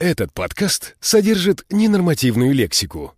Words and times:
Этот 0.00 0.32
подкаст 0.32 0.96
содержит 0.98 1.66
ненормативную 1.68 2.54
лексику. 2.54 3.14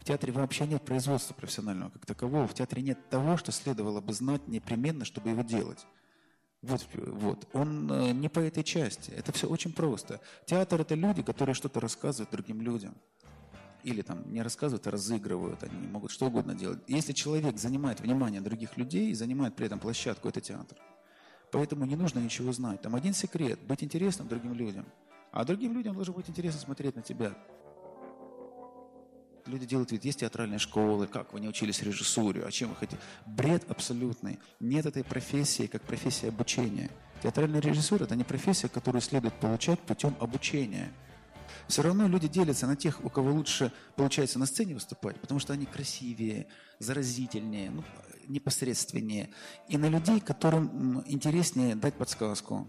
В 0.00 0.04
театре 0.04 0.32
вообще 0.32 0.66
нет 0.66 0.82
производства 0.84 1.32
профессионального 1.34 1.90
как 1.90 2.06
такового. 2.06 2.48
В 2.48 2.54
театре 2.54 2.82
нет 2.82 2.98
того, 3.08 3.36
что 3.36 3.52
следовало 3.52 4.00
бы 4.00 4.12
знать 4.12 4.48
непременно, 4.48 5.04
чтобы 5.04 5.30
его 5.30 5.42
делать. 5.42 5.86
Вот, 6.62 6.84
вот. 6.96 7.46
Он 7.52 7.88
э, 7.92 8.10
не 8.10 8.28
по 8.28 8.40
этой 8.40 8.64
части. 8.64 9.12
Это 9.12 9.30
все 9.30 9.46
очень 9.48 9.72
просто. 9.72 10.20
Театр– 10.46 10.80
это 10.82 10.96
люди, 10.96 11.22
которые 11.22 11.54
что-то 11.54 11.78
рассказывают 11.78 12.32
другим 12.32 12.62
людям 12.62 12.96
или 13.86 14.02
там 14.02 14.32
не 14.32 14.42
рассказывают, 14.42 14.84
а 14.88 14.90
разыгрывают, 14.90 15.62
они 15.62 15.86
могут 15.86 16.10
что 16.10 16.26
угодно 16.26 16.56
делать. 16.56 16.80
Если 16.88 17.12
человек 17.12 17.56
занимает 17.56 18.00
внимание 18.00 18.40
других 18.40 18.76
людей 18.76 19.10
и 19.10 19.14
занимает 19.14 19.54
при 19.54 19.66
этом 19.66 19.78
площадку, 19.78 20.28
это 20.28 20.40
театр. 20.40 20.76
Поэтому 21.52 21.84
не 21.84 21.94
нужно 21.94 22.18
ничего 22.18 22.52
знать. 22.52 22.82
Там 22.82 22.96
один 22.96 23.14
секрет– 23.14 23.60
быть 23.68 23.84
интересным 23.84 24.26
другим 24.26 24.54
людям. 24.54 24.86
А 25.30 25.44
другим 25.44 25.72
людям 25.72 25.94
должно 25.94 26.14
быть 26.14 26.28
интересно 26.28 26.60
смотреть 26.60 26.96
на 26.96 27.02
тебя. 27.02 27.32
Люди 29.46 29.66
делают 29.66 29.92
вид, 29.92 30.04
есть 30.04 30.18
театральные 30.18 30.58
школы, 30.58 31.06
как 31.06 31.32
вы 31.32 31.38
не 31.38 31.46
учились 31.46 31.80
режиссуре, 31.80 32.44
а 32.44 32.50
чем 32.50 32.70
вы 32.70 32.74
хотите? 32.74 33.00
Бред 33.24 33.70
абсолютный. 33.70 34.40
Нет 34.58 34.86
этой 34.86 35.04
профессии, 35.04 35.68
как 35.68 35.82
профессия 35.82 36.28
обучения. 36.28 36.90
Театральный 37.22 37.60
режиссер– 37.60 38.02
это 38.04 38.16
не 38.16 38.24
профессия, 38.24 38.68
которую 38.68 39.00
следует 39.00 39.34
получать 39.34 39.78
путем 39.78 40.16
обучения– 40.18 40.92
все 41.68 41.82
равно 41.82 42.06
люди 42.06 42.28
делятся 42.28 42.66
на 42.66 42.76
тех, 42.76 43.04
у 43.04 43.10
кого 43.10 43.32
лучше 43.32 43.72
получается 43.96 44.38
на 44.38 44.46
сцене 44.46 44.74
выступать, 44.74 45.20
потому 45.20 45.40
что 45.40 45.52
они 45.52 45.66
красивее, 45.66 46.46
заразительнее, 46.78 47.70
ну, 47.70 47.84
непосредственнее. 48.28 49.30
И 49.68 49.76
на 49.76 49.88
людей, 49.88 50.20
которым 50.20 51.02
интереснее 51.06 51.74
дать 51.74 51.94
подсказку 51.94 52.66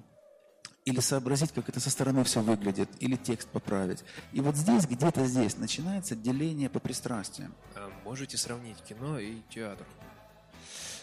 или 0.85 0.99
сообразить, 0.99 1.51
как 1.51 1.67
это 1.70 1.79
со 1.79 1.89
стороны 1.89 2.23
все 2.23 2.41
выглядит, 2.41 2.89
или 2.99 3.15
текст 3.17 3.49
поправить. 3.49 4.04
И 4.31 4.39
вот 4.39 4.55
здесь, 4.55 4.85
где-то 4.85 5.26
здесь, 5.26 5.57
начинается 5.57 6.15
деление 6.15 6.70
по 6.70 6.79
пристрастиям. 6.79 7.54
А 7.76 7.91
можете 8.05 8.37
сравнить 8.37 8.77
кино 8.87 9.20
и 9.20 9.41
театр? 9.49 9.85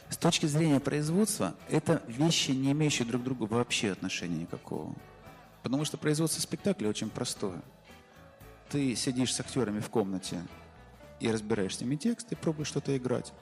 С 0.08 0.17
точки 0.17 0.47
зрения 0.47 0.81
производства, 0.81 1.55
это 1.69 2.03
вещи, 2.06 2.53
не 2.53 2.73
имеющие 2.73 3.06
друг 3.06 3.23
к 3.23 3.25
другу 3.25 3.47
вообще 3.47 3.92
отношения 3.92 4.39
никакого. 4.39 4.95
Потому 5.62 5.84
что 5.84 5.97
производство 5.97 6.41
спектакля 6.41 6.89
очень 6.89 7.11
простое 7.11 7.62
ты 8.75 8.97
сидишь 8.97 9.33
с 9.33 9.39
актерами 9.39 9.78
в 9.78 9.89
комнате 9.89 10.42
и 11.20 11.30
разбираешь 11.30 11.77
с 11.77 11.80
ними 11.80 11.94
текст, 11.94 12.33
и 12.33 12.34
пробуешь 12.34 12.67
что-то 12.67 12.97
играть. 12.97 13.33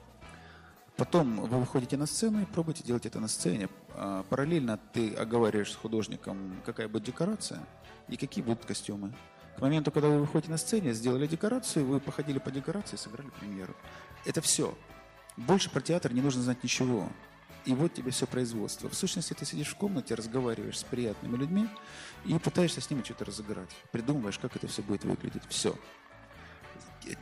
Потом 0.95 1.41
вы 1.41 1.59
выходите 1.59 1.97
на 1.97 2.05
сцену 2.05 2.43
и 2.43 2.45
пробуете 2.45 2.83
делать 2.83 3.07
это 3.07 3.19
на 3.19 3.27
сцене. 3.27 3.67
А, 3.95 4.21
параллельно 4.29 4.79
ты 4.93 5.11
оговариваешь 5.15 5.71
с 5.71 5.75
художником, 5.75 6.61
какая 6.63 6.87
будет 6.87 7.05
декорация 7.05 7.61
и 8.09 8.15
какие 8.15 8.43
будут 8.43 8.63
костюмы. 8.65 9.11
К 9.57 9.61
моменту, 9.61 9.89
когда 9.89 10.07
вы 10.07 10.19
выходите 10.19 10.51
на 10.51 10.57
сцене, 10.57 10.93
сделали 10.93 11.25
декорацию, 11.25 11.83
вы 11.83 11.99
походили 11.99 12.37
по 12.37 12.51
декорации, 12.51 12.95
сыграли 12.95 13.31
премьеру. 13.39 13.75
Это 14.25 14.39
все. 14.39 14.77
Больше 15.35 15.71
про 15.71 15.81
театр 15.81 16.13
не 16.13 16.21
нужно 16.21 16.43
знать 16.43 16.63
ничего. 16.63 17.09
И 17.65 17.73
вот 17.73 17.93
тебе 17.93 18.11
все 18.11 18.27
производство. 18.27 18.89
В 18.89 18.93
сущности, 18.93 19.33
ты 19.33 19.45
сидишь 19.45 19.69
в 19.69 19.75
комнате, 19.75 20.15
разговариваешь 20.15 20.79
с 20.79 20.83
приятными 20.83 21.37
людьми 21.37 21.67
и 22.25 22.37
пытаешься 22.37 22.81
с 22.81 22.89
ними 22.89 23.03
что-то 23.03 23.25
разыграть. 23.25 23.69
Придумываешь, 23.91 24.37
как 24.37 24.55
это 24.55 24.67
все 24.67 24.81
будет 24.81 25.05
выглядеть. 25.05 25.43
Все. 25.47 25.75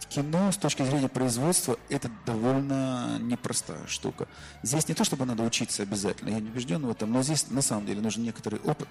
Кино 0.10 0.52
с 0.52 0.58
точки 0.58 0.84
зрения 0.84 1.10
производства 1.10 1.78
это 1.90 2.10
довольно 2.26 3.18
непростая 3.20 3.86
штука. 3.88 4.28
Здесь 4.64 4.88
не 4.88 4.94
то, 4.94 5.04
чтобы 5.04 5.26
надо 5.26 5.44
учиться 5.44 5.84
обязательно, 5.84 6.30
я 6.30 6.40
не 6.40 6.50
убежден 6.50 6.86
в 6.86 6.90
этом, 6.90 7.12
но 7.12 7.24
здесь 7.24 7.50
на 7.50 7.64
самом 7.64 7.88
деле 7.88 8.02
нужен 8.02 8.24
некоторый 8.24 8.60
опыт. 8.60 8.88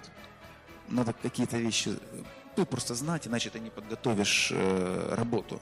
Надо 0.89 1.13
какие-то 1.13 1.57
вещи 1.57 1.97
ну, 2.57 2.65
просто 2.65 2.95
знать, 2.95 3.27
иначе 3.27 3.49
ты 3.49 3.59
не 3.59 3.69
подготовишь 3.69 4.51
э, 4.53 5.15
работу. 5.15 5.61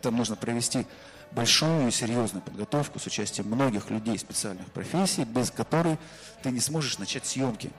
Там 0.00 0.16
нужно 0.16 0.36
провести 0.36 0.86
большую 1.32 1.88
и 1.88 1.90
серьезную 1.90 2.42
подготовку 2.42 2.98
с 2.98 3.06
участием 3.06 3.48
многих 3.48 3.90
людей 3.90 4.18
специальных 4.18 4.66
профессий, 4.72 5.24
без 5.24 5.50
которой 5.50 5.98
ты 6.42 6.50
не 6.50 6.60
сможешь 6.60 6.98
начать 6.98 7.26
съемки. 7.26 7.70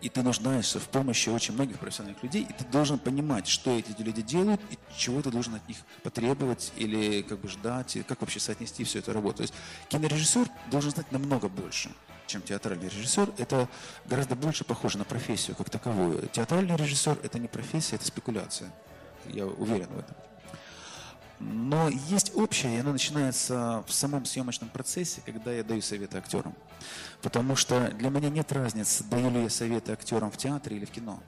И 0.00 0.08
ты 0.08 0.22
нуждаешься 0.22 0.80
в 0.80 0.88
помощи 0.88 1.28
очень 1.28 1.52
многих 1.52 1.78
профессиональных 1.78 2.22
людей, 2.22 2.46
и 2.48 2.52
ты 2.52 2.64
должен 2.64 2.98
понимать, 2.98 3.46
что 3.46 3.78
эти 3.78 4.00
люди 4.00 4.22
делают, 4.22 4.60
и 4.70 4.78
чего 4.96 5.20
ты 5.20 5.30
должен 5.30 5.54
от 5.54 5.68
них 5.68 5.76
потребовать 6.02 6.72
или 6.76 7.20
как 7.20 7.38
бы 7.40 7.48
ждать, 7.48 7.96
и 7.96 8.02
как 8.02 8.22
вообще 8.22 8.40
соотнести 8.40 8.82
всю 8.84 9.00
эту 9.00 9.12
работу. 9.12 9.38
То 9.38 9.42
есть 9.42 9.54
кинорежиссер 9.88 10.48
должен 10.70 10.90
знать 10.90 11.12
намного 11.12 11.48
больше, 11.48 11.90
чем 12.26 12.40
театральный 12.40 12.88
режиссер. 12.88 13.34
Это 13.36 13.68
гораздо 14.06 14.36
больше 14.36 14.64
похоже 14.64 14.96
на 14.96 15.04
профессию 15.04 15.54
как 15.54 15.68
таковую. 15.68 16.26
Театральный 16.28 16.76
режиссер– 16.76 17.18
это 17.22 17.38
не 17.38 17.48
профессия, 17.48 17.96
это 17.96 18.06
спекуляция. 18.06 18.72
Я 19.26 19.44
уверен 19.46 19.88
в 19.88 19.98
этом. 19.98 20.16
Но 21.40 21.88
есть 21.88 22.32
общее, 22.36 22.76
и 22.76 22.80
оно 22.80 22.92
начинается 22.92 23.82
в 23.86 23.92
самом 23.92 24.26
съемочном 24.26 24.68
процессе, 24.68 25.22
когда 25.24 25.52
я 25.52 25.64
даю 25.64 25.80
советы 25.80 26.18
актерам. 26.18 26.54
Потому 27.22 27.56
что 27.56 27.90
для 27.92 28.10
меня 28.10 28.28
нет 28.28 28.52
разницы, 28.52 29.04
даю 29.04 29.30
ли 29.30 29.42
я 29.42 29.50
советы 29.50 29.92
актерам 29.92 30.30
в 30.30 30.36
театре 30.36 30.76
или 30.76 30.84
в 30.84 30.90
кино. 30.90 31.18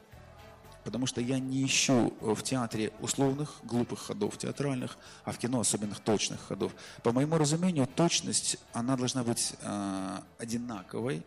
Потому 0.85 1.07
что 1.07 1.21
я 1.21 1.39
не 1.39 1.65
ищу 1.65 2.13
в 2.21 2.43
театре 2.43 2.93
условных, 3.01 3.61
глупых 3.63 4.01
ходов 4.01 4.37
театральных, 4.37 4.99
а 5.25 5.33
в 5.33 5.39
кино 5.39 5.61
особенных 5.61 6.01
точных 6.01 6.41
ходов. 6.41 6.73
По 7.03 7.13
моему 7.13 7.39
разумению, 7.39 7.87
точность, 7.87 8.59
она 8.75 8.97
должна 8.97 9.23
быть 9.23 9.55
э, 9.63 10.19
одинаковой, 10.39 11.23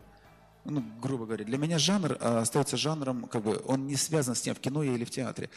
ну, 0.66 0.84
грубо 1.02 1.26
говоря, 1.26 1.46
для 1.46 1.58
меня 1.58 1.78
жанр 1.78 2.18
а, 2.20 2.40
остается 2.42 2.78
жанром, 2.78 3.28
как 3.28 3.44
бы, 3.44 3.62
он 3.66 3.88
не 3.88 3.96
связан 3.96 4.36
с 4.36 4.42
тем, 4.42 4.56
в 4.56 4.60
кино 4.60 4.84
я 4.84 4.94
или 4.94 5.06
в 5.06 5.12
театре. 5.12 5.50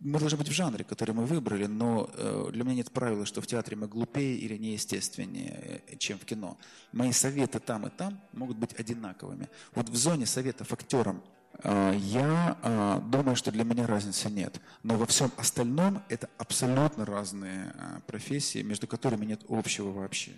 Мы 0.00 0.18
должны 0.18 0.38
быть 0.38 0.48
в 0.48 0.52
жанре, 0.52 0.84
который 0.84 1.14
мы 1.14 1.26
выбрали, 1.26 1.66
но 1.66 2.08
э, 2.14 2.50
для 2.52 2.64
меня 2.64 2.76
нет 2.76 2.92
правила, 2.92 3.26
что 3.26 3.40
в 3.40 3.46
театре 3.46 3.76
мы 3.76 3.88
глупее 3.88 4.36
или 4.36 4.56
неестественнее, 4.56 5.82
э, 5.88 5.96
чем 5.96 6.18
в 6.18 6.24
кино. 6.24 6.56
Мои 6.92 7.12
советы 7.12 7.58
там 7.58 7.86
и 7.86 7.90
там 7.90 8.20
могут 8.32 8.56
быть 8.56 8.78
одинаковыми. 8.78 9.48
Вот 9.74 9.88
в 9.88 9.96
зоне 9.96 10.26
советов 10.26 10.72
актерам 10.72 11.22
э, 11.64 11.94
я 11.98 13.00
думаю, 13.10 13.36
что 13.36 13.50
для 13.50 13.64
меня 13.64 13.86
разницы 13.86 14.30
нет. 14.30 14.60
Но 14.82 14.96
во 14.96 15.06
всем 15.06 15.30
остальном 15.36 16.02
это 16.08 16.30
абсолютно 16.38 17.04
разные 17.04 17.74
профессии, 18.06 18.62
между 18.62 18.86
которыми 18.86 19.24
нет 19.24 19.40
общего 19.48 19.90
вообще. 19.90 20.32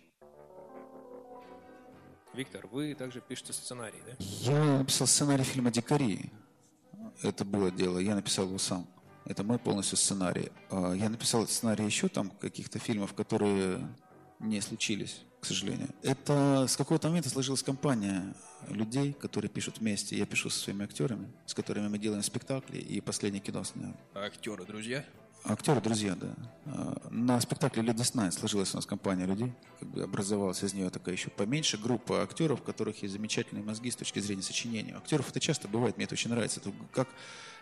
Виктор, 2.34 2.66
вы 2.66 2.94
также 2.94 3.20
пишете 3.20 3.52
сценарий, 3.52 4.02
да? 4.04 4.16
Я 4.18 4.78
написал 4.78 5.06
сценарий 5.06 5.44
фильма 5.44 5.70
«Дикари». 5.70 6.32
Это 7.22 7.44
было 7.44 7.70
дело, 7.70 7.98
я 7.98 8.16
написал 8.16 8.46
его 8.46 8.58
сам. 8.58 8.88
Это 9.24 9.44
мой 9.44 9.58
полностью 9.58 9.96
сценарий. 9.96 10.50
А, 10.68 10.92
я 10.94 11.08
написал 11.08 11.46
сценарий 11.46 11.84
еще 11.84 12.08
там 12.08 12.30
каких-то 12.30 12.80
фильмов, 12.80 13.14
которые 13.14 13.88
не 14.40 14.60
случились, 14.60 15.22
к 15.40 15.46
сожалению. 15.46 15.88
Это 16.02 16.66
с 16.68 16.76
какого-то 16.76 17.08
момента 17.08 17.30
сложилась 17.30 17.62
компания 17.62 18.34
людей, 18.68 19.12
которые 19.12 19.48
пишут 19.48 19.78
вместе. 19.78 20.18
Я 20.18 20.26
пишу 20.26 20.50
со 20.50 20.58
своими 20.58 20.84
актерами, 20.84 21.32
с 21.46 21.54
которыми 21.54 21.88
мы 21.88 21.98
делаем 21.98 22.22
спектакли 22.24 22.78
и 22.78 23.00
последнее 23.00 23.40
кино 23.40 23.62
сняли. 23.62 23.94
А 24.12 24.24
актеры 24.24 24.64
друзья? 24.64 25.04
Актеры, 25.46 25.82
друзья, 25.82 26.14
да. 26.14 26.34
А, 26.64 26.96
на 27.10 27.38
спектакле 27.38 27.82
Ladies 27.82 28.14
Night 28.14 28.32
сложилась 28.32 28.72
у 28.72 28.78
нас 28.78 28.86
компания 28.86 29.26
людей. 29.26 29.52
Как 29.78 29.88
бы 29.90 30.02
образовалась 30.02 30.64
из 30.64 30.72
нее 30.72 30.88
такая 30.88 31.14
еще 31.14 31.28
поменьше 31.28 31.76
группа 31.76 32.22
актеров, 32.22 32.60
у 32.60 32.64
которых 32.64 33.02
есть 33.02 33.12
замечательные 33.12 33.62
мозги 33.62 33.90
с 33.90 33.96
точки 33.96 34.20
зрения 34.20 34.40
сочинения. 34.40 34.96
актеров 34.96 35.28
это 35.28 35.40
часто 35.40 35.68
бывает, 35.68 35.98
мне 35.98 36.06
это 36.06 36.14
очень 36.14 36.30
нравится. 36.30 36.60
Это 36.60 36.72
как 36.92 37.08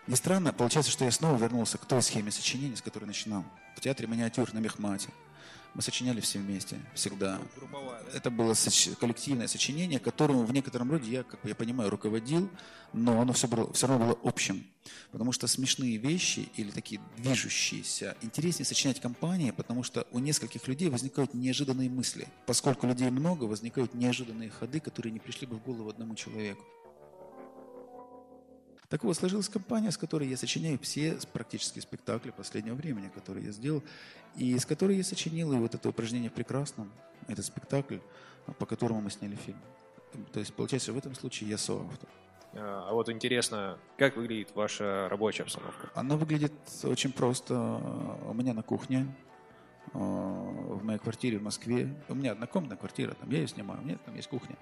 ни 0.07 0.15
странно, 0.15 0.53
получается, 0.53 0.93
что 0.93 1.03
я 1.03 1.11
снова 1.11 1.37
вернулся 1.37 1.77
к 1.77 1.83
той 1.83 2.01
схеме 2.01 2.31
сочинения, 2.31 2.77
с 2.77 2.81
которой 2.81 3.03
начинал. 3.03 3.43
В 3.75 3.81
театре 3.81 4.07
миниатюр 4.07 4.53
на 4.53 4.59
Мехмате. 4.59 5.09
Мы 5.73 5.81
сочиняли 5.81 6.19
все 6.21 6.37
вместе, 6.39 6.79
всегда. 6.93 7.39
Групповая, 7.55 8.03
да? 8.03 8.17
Это 8.17 8.29
было 8.29 8.53
соч... 8.53 8.89
коллективное 8.99 9.47
сочинение, 9.47 9.99
которым 9.99 10.45
в 10.45 10.53
некотором 10.53 10.91
роде 10.91 11.09
я, 11.09 11.23
как 11.23 11.39
я 11.43 11.55
понимаю, 11.55 11.89
руководил, 11.89 12.47
но 12.93 13.19
оно 13.19 13.33
все, 13.33 13.47
было, 13.47 13.73
все 13.73 13.87
равно 13.87 14.05
было 14.05 14.19
общим. 14.23 14.67
Потому 15.11 15.31
что 15.31 15.47
смешные 15.47 15.97
вещи 15.97 16.49
или 16.57 16.69
такие 16.69 17.01
движущиеся 17.17 18.15
интереснее 18.21 18.65
сочинять 18.65 18.99
компании, 18.99 19.49
потому 19.49 19.81
что 19.81 20.05
у 20.11 20.19
нескольких 20.19 20.67
людей 20.67 20.89
возникают 20.89 21.33
неожиданные 21.33 21.89
мысли. 21.89 22.27
Поскольку 22.45 22.85
людей 22.85 23.09
много, 23.09 23.45
возникают 23.45 23.95
неожиданные 23.95 24.51
ходы, 24.51 24.79
которые 24.79 25.11
не 25.11 25.19
пришли 25.19 25.47
бы 25.47 25.55
в 25.55 25.63
голову 25.63 25.89
одному 25.89 26.13
человеку. 26.13 26.63
Так 28.93 29.03
вот, 29.03 29.17
сложилась 29.17 29.49
компания, 29.49 29.89
с 29.89 29.97
которой 29.97 30.27
я 30.27 30.37
сочиняю 30.37 30.77
все 30.77 31.17
практически 31.33 31.79
спектакли 31.79 32.29
последнего 32.29 32.75
времени, 32.75 33.07
которые 33.07 33.47
я 33.47 33.51
сделал, 33.51 33.81
и 34.35 34.55
с 34.55 34.67
которой 34.67 34.97
я 34.97 35.03
сочинил 35.03 35.51
и 35.51 35.55
вот 35.55 35.73
это 35.73 35.89
упражнение 35.89 36.29
в 36.29 36.33
прекрасном, 36.33 36.91
этот 37.27 37.43
спектакль, 37.43 37.97
по 38.59 38.67
которому 38.67 39.01
мы 39.01 39.09
сняли 39.09 39.35
фильм. 39.35 39.57
То 40.31 40.39
есть, 40.39 40.53
получается, 40.53 40.93
в 40.93 40.97
этом 40.99 41.15
случае 41.15 41.49
я 41.49 41.57
соавтор. 41.57 42.07
А, 42.53 42.89
а 42.89 42.93
вот 42.93 43.09
интересно, 43.09 43.79
как 43.97 44.15
выглядит 44.15 44.53
ваша 44.53 45.09
рабочая 45.09 45.41
обстановка? 45.41 45.89
Она 45.95 46.15
выглядит 46.15 46.53
очень 46.83 47.11
просто. 47.11 47.55
У 48.27 48.33
меня 48.35 48.53
на 48.53 48.61
кухне 48.61 49.07
э, 49.91 49.97
в 49.97 50.83
моей 50.83 50.99
квартире 50.99 51.39
в 51.39 51.41
Москве. 51.41 51.91
У 52.09 52.13
меня 52.13 52.33
однокомнатная 52.33 52.77
квартира, 52.77 53.15
там 53.15 53.31
я 53.31 53.39
ее 53.39 53.47
снимаю, 53.47 53.81
у 53.81 53.85
меня 53.85 53.97
там 54.05 54.15
есть 54.15 54.27
кухня. 54.27 54.55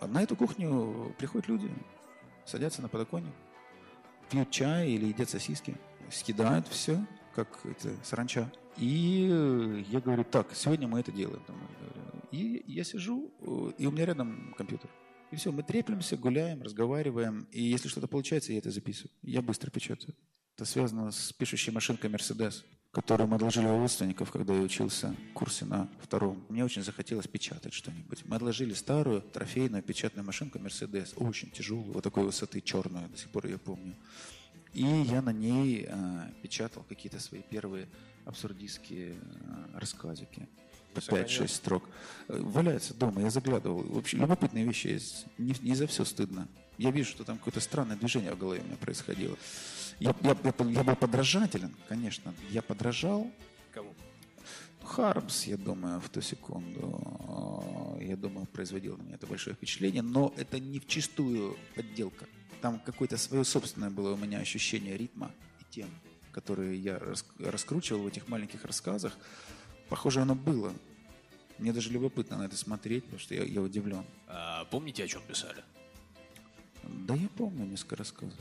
На 0.00 0.20
эту 0.20 0.34
кухню 0.34 1.14
приходят 1.16 1.46
люди, 1.46 1.70
садятся 2.44 2.82
на 2.82 2.88
подоконник, 2.88 3.32
пьют 4.32 4.50
чай 4.50 4.90
или 4.90 5.06
едят 5.06 5.28
сосиски, 5.28 5.76
съедают 6.10 6.66
все, 6.68 7.06
как 7.34 7.60
это, 7.64 7.94
саранча. 8.02 8.50
И 8.78 9.28
э, 9.30 9.84
я 9.90 10.00
говорю, 10.00 10.24
так, 10.24 10.54
сегодня 10.54 10.88
мы 10.88 11.00
это 11.00 11.12
делаем. 11.12 11.42
И 12.30 12.64
я 12.66 12.82
сижу, 12.82 13.30
э, 13.40 13.72
и 13.76 13.86
у 13.86 13.90
меня 13.90 14.06
рядом 14.06 14.54
компьютер. 14.56 14.88
И 15.30 15.36
все, 15.36 15.52
мы 15.52 15.62
треплемся, 15.62 16.16
гуляем, 16.16 16.62
разговариваем. 16.62 17.46
И 17.52 17.62
если 17.62 17.88
что-то 17.88 18.08
получается, 18.08 18.52
я 18.52 18.58
это 18.58 18.70
записываю. 18.70 19.10
Я 19.22 19.42
быстро 19.42 19.70
печатаю. 19.70 20.14
Это 20.56 20.64
связано 20.64 21.10
с 21.10 21.32
пишущей 21.34 21.72
машинкой 21.72 22.10
Mercedes, 22.10 22.64
которую 22.92 23.26
мы 23.26 23.36
отложили 23.36 23.66
у 23.66 23.78
родственников, 23.78 24.30
когда 24.30 24.54
я 24.54 24.60
учился 24.60 25.16
в 25.30 25.32
курсе 25.32 25.64
на 25.64 25.88
втором. 26.02 26.44
Мне 26.50 26.62
очень 26.62 26.82
захотелось 26.82 27.26
печатать 27.26 27.72
что-нибудь. 27.72 28.22
Мы 28.26 28.36
отложили 28.36 28.74
старую 28.74 29.22
трофейную 29.22 29.82
печатную 29.82 30.26
машинку 30.26 30.58
Mercedes, 30.58 31.14
очень 31.16 31.50
тяжелую, 31.50 31.94
вот 31.94 32.04
такой 32.04 32.24
высоты, 32.24 32.60
черную, 32.60 33.08
до 33.08 33.16
сих 33.16 33.30
пор 33.30 33.46
ее 33.46 33.58
помню. 33.58 33.94
И 34.74 34.84
я 34.84 35.22
на 35.22 35.32
ней 35.32 35.86
э, 35.88 36.30
печатал 36.42 36.84
какие-то 36.86 37.18
свои 37.18 37.40
первые 37.40 37.88
абсурдистские 38.26 39.14
э, 39.14 39.78
рассказики. 39.78 40.46
По 40.94 41.00
Сохранил? 41.00 41.26
5-6 41.26 41.48
строк. 41.48 41.88
Э, 42.28 42.38
Валяется 42.40 42.94
дома, 42.94 43.22
я 43.22 43.30
заглядывал. 43.30 43.82
Вообще, 43.82 44.16
любопытные 44.18 44.64
вещи 44.64 44.88
есть. 44.88 45.26
Не, 45.38 45.54
не 45.60 45.74
за 45.74 45.86
все 45.86 46.04
стыдно. 46.04 46.48
Я 46.78 46.90
вижу, 46.90 47.10
что 47.10 47.24
там 47.24 47.38
какое-то 47.38 47.60
странное 47.60 47.96
движение 47.96 48.32
в 48.34 48.38
голове 48.38 48.60
у 48.60 48.64
меня 48.64 48.76
происходило. 48.76 49.36
Я, 50.00 50.14
я, 50.22 50.36
я, 50.42 50.54
я 50.70 50.84
был 50.84 50.96
подражателен, 50.96 51.74
конечно. 51.88 52.34
Я 52.50 52.62
подражал 52.62 53.30
Кому? 53.72 53.94
Хармс, 54.84 55.44
я 55.44 55.56
думаю, 55.56 56.00
в 56.00 56.08
ту 56.08 56.20
секунду, 56.20 57.96
э, 58.00 58.04
я 58.06 58.16
думаю, 58.16 58.46
производил 58.46 58.96
на 58.96 59.02
меня 59.02 59.14
это 59.14 59.26
большое 59.26 59.54
впечатление, 59.54 60.02
но 60.02 60.34
это 60.36 60.58
не 60.58 60.80
в 60.80 60.86
чистую 60.86 61.56
подделка. 61.76 62.26
Там 62.60 62.80
какое-то 62.80 63.16
свое 63.16 63.44
собственное 63.44 63.90
было 63.90 64.14
у 64.14 64.16
меня 64.16 64.38
ощущение 64.38 64.96
ритма 64.96 65.30
и 65.60 65.64
тем, 65.70 65.88
которые 66.32 66.78
я 66.78 66.98
рас- 66.98 67.24
раскручивал 67.38 68.02
в 68.02 68.06
этих 68.06 68.28
маленьких 68.28 68.64
рассказах. 68.64 69.16
Похоже, 69.92 70.22
оно 70.22 70.34
было. 70.34 70.72
Мне 71.58 71.70
даже 71.70 71.90
любопытно 71.90 72.38
на 72.38 72.44
это 72.44 72.56
смотреть, 72.56 73.04
потому 73.04 73.20
что 73.20 73.34
я, 73.34 73.44
я 73.44 73.60
удивлен. 73.60 74.06
А 74.26 74.64
помните, 74.70 75.04
о 75.04 75.06
чем 75.06 75.20
писали? 75.28 75.62
Да 76.82 77.14
я 77.14 77.28
помню 77.28 77.66
несколько 77.66 77.96
рассказов. 77.96 78.38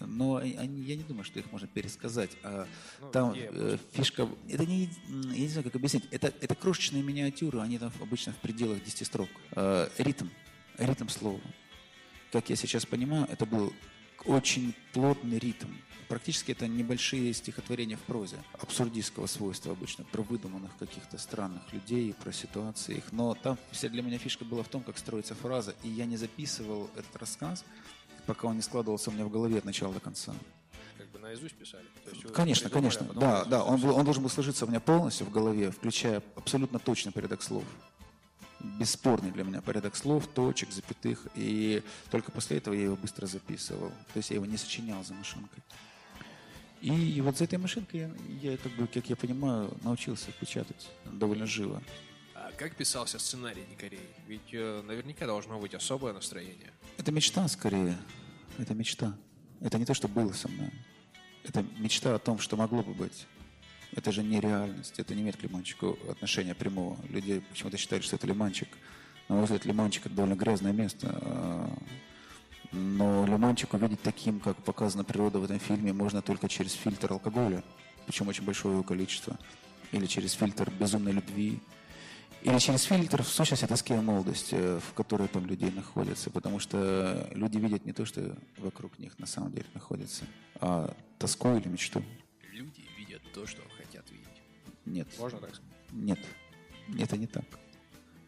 Но 0.00 0.34
они- 0.34 0.56
они- 0.56 0.82
я 0.82 0.96
не 0.96 1.04
думаю, 1.04 1.22
что 1.22 1.38
их 1.38 1.52
можно 1.52 1.68
пересказать. 1.68 2.32
А 2.42 2.66
Ну, 3.00 3.10
там 3.12 3.34
э, 3.36 3.78
фишка... 3.92 4.28
Это 4.48 4.66
не... 4.66 4.90
Я 5.06 5.38
не 5.42 5.46
знаю, 5.48 5.62
как 5.62 5.76
объяснить. 5.76 6.08
Это, 6.10 6.34
это 6.40 6.56
крошечные 6.56 7.04
миниатюры, 7.04 7.60
они 7.60 7.78
там 7.78 7.92
обычно 8.00 8.32
в 8.32 8.38
пределах 8.38 8.82
10 8.82 9.06
строк. 9.06 9.28
Э, 9.52 9.88
ритм. 9.96 10.26
Ритм 10.76 11.06
слова. 11.06 11.40
Как 12.32 12.50
я 12.50 12.56
сейчас 12.56 12.84
понимаю, 12.84 13.28
это 13.30 13.46
был 13.46 13.72
очень 14.26 14.74
плотный 14.92 15.38
ритм. 15.38 15.68
Практически 16.08 16.50
это 16.50 16.66
небольшие 16.66 17.32
стихотворения 17.32 17.96
в 17.96 18.00
прозе. 18.00 18.36
Абсурдистского 18.60 19.26
свойства 19.26 19.72
обычно. 19.72 20.04
Про 20.04 20.22
выдуманных 20.22 20.76
каких-то 20.76 21.18
странных 21.18 21.72
людей, 21.72 22.12
про 22.14 22.32
ситуации 22.32 22.96
их. 22.96 23.12
Но 23.12 23.34
там 23.34 23.56
вся 23.70 23.88
для 23.88 24.02
меня 24.02 24.18
фишка 24.18 24.44
была 24.44 24.64
в 24.64 24.68
том, 24.68 24.82
как 24.82 24.98
строится 24.98 25.36
фраза. 25.36 25.74
И 25.84 25.88
я 25.88 26.06
не 26.06 26.16
записывал 26.16 26.90
этот 26.96 27.14
рассказ, 27.16 27.64
пока 28.26 28.48
он 28.48 28.56
не 28.56 28.62
складывался 28.62 29.10
у 29.10 29.12
меня 29.12 29.24
в 29.24 29.30
голове 29.30 29.58
от 29.58 29.64
начала 29.64 29.94
до 29.94 30.00
конца. 30.00 30.34
Как 30.98 31.08
бы 31.12 31.20
наизусть 31.20 31.54
писали? 31.54 31.84
Конечно, 32.34 32.70
конечно. 32.70 33.06
а 33.10 33.14
Да, 33.14 33.44
да. 33.44 33.64
Он, 33.64 33.80
был- 33.80 33.94
он 33.94 34.04
должен 34.04 34.22
был 34.24 34.30
сложиться 34.30 34.64
у 34.64 34.68
меня 34.68 34.80
полностью 34.80 35.26
в 35.26 35.30
голове, 35.30 35.70
включая 35.70 36.22
абсолютно 36.34 36.80
точный 36.80 37.12
порядок 37.12 37.40
слов. 37.40 37.64
Бесспорный 38.78 39.30
для 39.30 39.44
меня 39.44 39.60
порядок 39.62 39.96
слов, 39.96 40.26
точек, 40.26 40.70
запятых. 40.70 41.26
И 41.34 41.82
только 42.10 42.30
после 42.30 42.58
этого 42.58 42.74
я 42.74 42.84
его 42.84 42.96
быстро 42.96 43.26
записывал. 43.26 43.90
То 44.12 44.16
есть 44.16 44.30
я 44.30 44.36
его 44.36 44.46
не 44.46 44.56
сочинял 44.56 45.02
за 45.04 45.14
машинкой. 45.14 45.62
И 46.80 47.20
вот 47.20 47.36
за 47.36 47.44
этой 47.44 47.58
машинкой 47.58 48.00
я, 48.00 48.50
я 48.50 48.56
как 48.56 48.72
бы, 48.72 48.86
как 48.86 49.08
я 49.10 49.16
понимаю, 49.16 49.70
научился 49.82 50.32
печатать 50.32 50.88
довольно 51.04 51.46
живо. 51.46 51.82
А 52.34 52.50
как 52.56 52.74
писался 52.74 53.18
сценарий 53.18 53.64
Дикарей? 53.70 54.00
Ведь 54.26 54.52
э, 54.52 54.82
наверняка 54.86 55.26
должно 55.26 55.58
быть 55.58 55.74
особое 55.74 56.14
настроение. 56.14 56.72
Это 56.96 57.12
мечта 57.12 57.46
скорее. 57.48 57.98
Это 58.56 58.72
мечта. 58.74 59.14
Это 59.60 59.78
не 59.78 59.84
то, 59.84 59.92
что 59.92 60.08
было 60.08 60.32
со 60.32 60.48
мной. 60.48 60.72
Это 61.44 61.64
мечта 61.78 62.14
о 62.14 62.18
том, 62.18 62.38
что 62.38 62.56
могло 62.56 62.82
бы 62.82 62.94
быть. 62.94 63.26
Это 63.96 64.12
же 64.12 64.22
не 64.22 64.40
реальность. 64.40 64.98
Это 64.98 65.14
не 65.14 65.22
имеет 65.22 65.36
к 65.36 65.42
лимончику 65.42 65.98
отношения 66.08 66.54
прямого. 66.54 66.96
Люди 67.08 67.40
почему-то 67.50 67.76
считают, 67.76 68.04
что 68.04 68.16
это 68.16 68.26
лимончик. 68.26 68.68
На 69.28 69.34
мой 69.36 69.44
взгляд, 69.44 69.64
лимончик– 69.64 70.06
это 70.06 70.14
довольно 70.14 70.34
грязное 70.34 70.72
место. 70.72 71.08
А, 71.22 71.70
Но 72.72 73.26
лимончик 73.26 73.74
увидеть 73.74 74.02
таким, 74.02 74.38
как 74.40 74.56
показана 74.62 75.02
природа 75.02 75.38
в 75.40 75.44
этом 75.44 75.58
фильме, 75.58 75.92
можно 75.92 76.22
только 76.22 76.48
через 76.48 76.72
фильтр 76.72 77.12
алкоголя. 77.12 77.64
Причем 78.06 78.28
очень 78.28 78.44
большое 78.44 78.74
его 78.74 78.84
количество. 78.84 79.38
Или 79.92 80.06
через 80.06 80.32
фильтр 80.32 80.70
безумной 80.70 81.12
любви. 81.12 81.60
Или 82.42 82.58
через 82.58 82.84
фильтр, 82.84 83.22
в 83.22 83.28
сущности, 83.28 83.66
тоски 83.66 83.92
о 83.92 84.00
молодости, 84.02 84.54
э, 84.54 84.80
в 84.80 84.94
которой 84.94 85.28
там 85.28 85.46
людей 85.46 85.70
находятся. 85.70 86.30
Потому 86.30 86.58
что 86.58 87.28
люди 87.34 87.58
видят 87.58 87.84
не 87.84 87.92
то, 87.92 88.04
что 88.06 88.36
вокруг 88.56 88.98
них 88.98 89.18
на 89.18 89.26
самом 89.26 89.52
деле 89.52 89.66
находится, 89.74 90.24
а 90.54 90.94
тоску 91.18 91.54
или 91.56 91.68
мечту. 91.68 92.02
Люди 92.52 92.82
видят 92.96 93.20
то, 93.34 93.46
что. 93.46 93.60
Нет. 94.90 95.08
Можно 95.18 95.38
так 95.40 95.54
сказать? 95.54 95.72
Нет. 95.92 96.18
Это 96.98 97.16
не 97.16 97.26
так. 97.26 97.44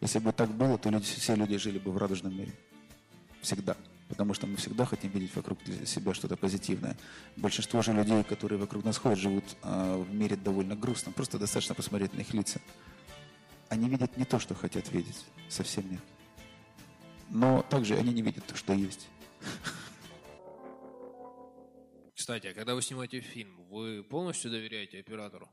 Если 0.01 0.19
бы 0.19 0.33
так 0.33 0.51
было, 0.51 0.79
то 0.79 0.91
люди, 0.91 1.05
все 1.05 1.35
люди 1.35 1.57
жили 1.59 1.79
бы 1.79 1.93
в 1.93 1.97
радужном 1.97 2.37
мире. 2.37 2.53
Всегда. 3.41 3.77
Потому 4.09 4.35
что 4.35 4.47
мы 4.47 4.57
всегда 4.57 4.85
хотим 4.85 5.11
видеть 5.11 5.35
вокруг 5.35 5.59
себя 5.87 6.15
что-то 6.15 6.37
позитивное. 6.37 6.97
Большинство 7.37 7.83
же 7.83 7.93
людей, 7.93 8.23
которые 8.25 8.59
вокруг 8.59 8.85
нас 8.85 8.99
ходят, 8.99 9.19
живут 9.19 9.45
а, 9.63 9.99
в 9.99 10.13
мире 10.13 10.37
довольно 10.37 10.77
грустно. 10.77 11.13
Просто 11.13 11.39
достаточно 11.39 11.75
посмотреть 11.75 12.13
на 12.15 12.21
их 12.21 12.35
лица. 12.35 12.61
Они 13.69 13.89
видят 13.89 14.17
не 14.17 14.25
то, 14.25 14.39
что 14.39 14.55
хотят 14.55 14.93
видеть. 14.93 15.25
Совсем 15.49 15.91
нет. 15.91 16.01
Но 17.31 17.63
также 17.63 17.97
они 17.97 18.13
не 18.13 18.23
видят 18.23 18.45
то, 18.47 18.55
что 18.55 18.75
есть. 18.75 19.09
Кстати, 22.15 22.49
а 22.49 22.55
когда 22.55 22.75
вы 22.75 22.83
снимаете 22.83 23.21
фильм, 23.21 23.65
вы 23.71 24.05
полностью 24.05 24.51
доверяете 24.51 25.01
оператору? 25.01 25.49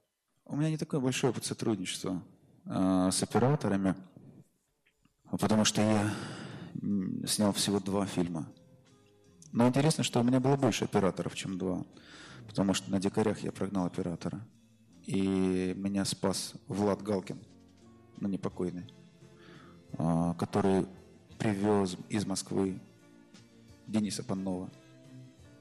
У 0.52 0.56
меня 0.56 0.72
не 0.72 0.78
такое 0.78 1.00
большое 1.00 1.30
опыт 1.30 1.46
сотрудничества 1.46 2.24
а, 2.66 3.12
с 3.12 3.22
операторами, 3.22 3.94
потому 5.30 5.64
что 5.64 5.80
я 5.80 6.12
снял 7.28 7.54
всего 7.54 7.80
два 7.80 8.08
фильма. 8.08 8.52
Но 9.52 9.68
интересно, 9.68 10.04
что 10.04 10.20
у 10.20 10.24
меня 10.24 10.40
было 10.40 10.56
больше 10.56 10.86
операторов, 10.86 11.36
чем 11.36 11.60
два. 11.60 11.86
Потому 12.48 12.74
что 12.74 12.90
на 12.90 13.00
«Дикарях» 13.00 13.42
я 13.42 13.52
прогнал 13.52 13.86
оператора. 13.86 14.44
И 15.06 15.76
меня 15.78 16.04
спас 16.04 16.56
Влад 16.68 17.04
Галкин, 17.04 17.38
ну 18.18 18.28
не 18.28 18.40
покойный, 18.40 18.92
а, 20.00 20.34
который 20.34 20.88
привез 21.38 21.96
из 22.10 22.26
Москвы 22.26 22.82
Дениса 23.86 24.24
Паннова, 24.24 24.72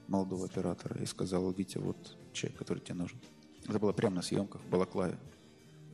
молодого 0.07 0.45
оператора, 0.45 0.99
и 0.99 1.05
сказал, 1.05 1.51
Витя, 1.51 1.77
вот 1.77 2.17
человек, 2.33 2.57
который 2.57 2.79
тебе 2.79 2.95
нужен. 2.95 3.19
Это 3.69 3.79
было 3.79 3.91
прямо 3.91 4.17
на 4.17 4.21
съемках 4.21 4.61
в 4.61 4.69
Балаклаве, 4.69 5.17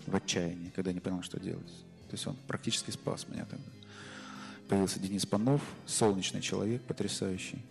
в 0.08 0.16
отчаянии, 0.16 0.72
когда 0.76 0.92
я 0.92 0.94
не 0.94 1.02
понял, 1.02 1.22
что 1.22 1.40
делать. 1.40 1.68
То 2.08 2.14
есть 2.14 2.26
он 2.26 2.38
практически 2.48 2.92
спас 2.92 3.28
меня 3.28 3.46
тогда. 3.46 3.66
Появился 4.70 5.00
Денис 5.00 5.26
Панов, 5.26 5.62
солнечный 5.86 6.42
человек, 6.42 6.82
потрясающий. 6.84 7.62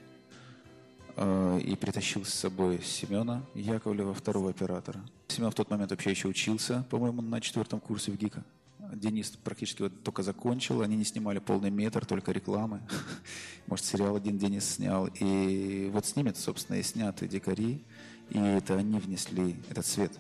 Э, 1.16 1.58
И 1.64 1.74
притащил 1.74 2.24
с 2.24 2.34
собой 2.34 2.80
Семена 2.82 3.42
Яковлева, 3.54 4.14
второго 4.14 4.50
оператора. 4.50 5.00
Семен 5.28 5.50
в 5.50 5.54
тот 5.54 5.70
момент 5.70 5.90
вообще 5.90 6.10
еще 6.10 6.28
учился, 6.28 6.84
по-моему, 6.90 7.22
на 7.22 7.40
четвертом 7.40 7.80
курсе 7.80 8.12
в 8.12 8.16
ГИКа. 8.16 8.44
Денис 8.92 9.30
практически 9.30 9.82
вот 9.82 10.02
только 10.02 10.22
закончил, 10.22 10.82
они 10.82 10.96
не 10.96 11.04
снимали 11.04 11.38
полный 11.38 11.70
метр, 11.70 12.04
только 12.04 12.32
рекламы. 12.32 12.80
Может, 13.66 13.86
сериал 13.86 14.16
один 14.16 14.38
Денис 14.38 14.64
снял. 14.64 15.08
И 15.18 15.90
вот 15.92 16.04
с 16.06 16.14
ними, 16.16 16.32
собственно, 16.34 16.76
и 16.76 16.82
сняты 16.82 17.26
дикари. 17.26 17.82
И 18.30 18.38
это 18.38 18.76
они 18.76 18.98
внесли 18.98 19.56
этот 19.70 19.86
свет 19.86 20.12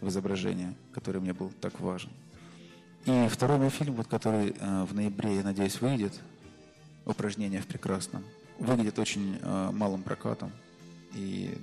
в 0.00 0.08
изображение, 0.08 0.74
который 0.92 1.20
мне 1.20 1.32
был 1.32 1.52
так 1.60 1.80
важен. 1.80 2.10
И 3.04 3.28
второй 3.30 3.58
мой 3.58 3.70
фильм, 3.70 3.94
вот, 3.94 4.06
который 4.06 4.54
э, 4.58 4.84
в 4.84 4.94
ноябре, 4.94 5.36
я 5.36 5.42
надеюсь, 5.42 5.80
выйдет, 5.80 6.20
«Упражнение 7.06 7.62
в 7.62 7.66
прекрасном», 7.66 8.22
выглядит 8.58 8.98
очень 8.98 9.38
э, 9.40 9.70
малым 9.72 10.02
прокатом. 10.02 10.52
И 11.14 11.56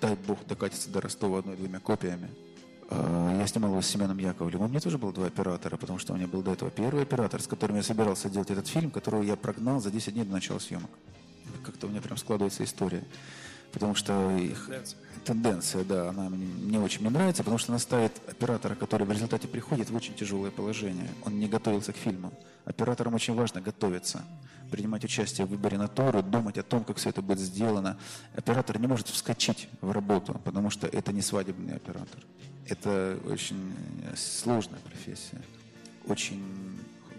дай 0.00 0.16
бог 0.26 0.44
докатится 0.46 0.90
до 0.90 1.00
Ростова 1.00 1.38
одной-двумя 1.38 1.78
копиями. 1.78 2.28
Э, 2.90 3.36
Я 3.38 3.46
снимал 3.46 3.70
его 3.70 3.82
с 3.82 3.86
Семеном 3.86 4.18
Яковлевым. 4.18 4.66
У 4.66 4.68
меня 4.68 4.80
тоже 4.80 4.98
было 4.98 5.12
два 5.12 5.26
оператора, 5.26 5.76
потому 5.76 5.98
что 5.98 6.12
у 6.12 6.16
меня 6.16 6.26
был 6.26 6.42
до 6.42 6.52
этого 6.52 6.70
первый 6.70 7.02
оператор, 7.02 7.40
с 7.40 7.46
которым 7.46 7.76
я 7.76 7.82
собирался 7.82 8.28
делать 8.28 8.50
этот 8.50 8.66
фильм, 8.66 8.90
которого 8.90 9.22
я 9.22 9.36
прогнал 9.36 9.80
за 9.80 9.90
10 9.90 10.14
дней 10.14 10.24
до 10.24 10.32
начала 10.32 10.58
съемок. 10.58 10.90
Как-то 11.64 11.86
у 11.86 11.90
меня 11.90 12.00
прям 12.00 12.16
складывается 12.16 12.64
история. 12.64 13.04
Потому 13.72 13.94
что 13.94 14.36
их 14.36 14.70
Тенденция. 15.24 15.84
да, 15.84 16.08
она 16.08 16.30
мне 16.30 16.46
не 16.46 16.78
очень 16.78 17.00
мне 17.00 17.10
нравится, 17.10 17.42
потому 17.42 17.58
что 17.58 17.72
она 17.72 17.78
ставит 17.78 18.12
оператора, 18.28 18.74
который 18.74 19.06
в 19.06 19.12
результате 19.12 19.46
приходит 19.46 19.90
в 19.90 19.96
очень 19.96 20.14
тяжелое 20.14 20.50
положение. 20.50 21.08
Он 21.24 21.38
не 21.38 21.48
готовился 21.48 21.92
к 21.92 21.96
фильму. 21.96 22.32
Операторам 22.64 23.14
очень 23.14 23.34
важно 23.34 23.60
готовиться, 23.60 24.24
принимать 24.70 25.04
участие 25.04 25.46
в 25.46 25.50
выборе 25.50 25.76
натуры, 25.76 26.22
думать 26.22 26.56
о 26.58 26.62
том, 26.62 26.84
как 26.84 26.96
все 26.96 27.10
это 27.10 27.20
будет 27.20 27.40
сделано. 27.40 27.98
Оператор 28.34 28.78
не 28.78 28.86
может 28.86 29.08
вскочить 29.08 29.68
в 29.80 29.90
работу, 29.90 30.40
потому 30.44 30.70
что 30.70 30.86
это 30.86 31.12
не 31.12 31.20
свадебный 31.20 31.76
оператор. 31.76 32.22
Это 32.66 33.18
очень 33.26 33.74
сложная 34.16 34.80
профессия, 34.80 35.42
очень, 36.06 36.42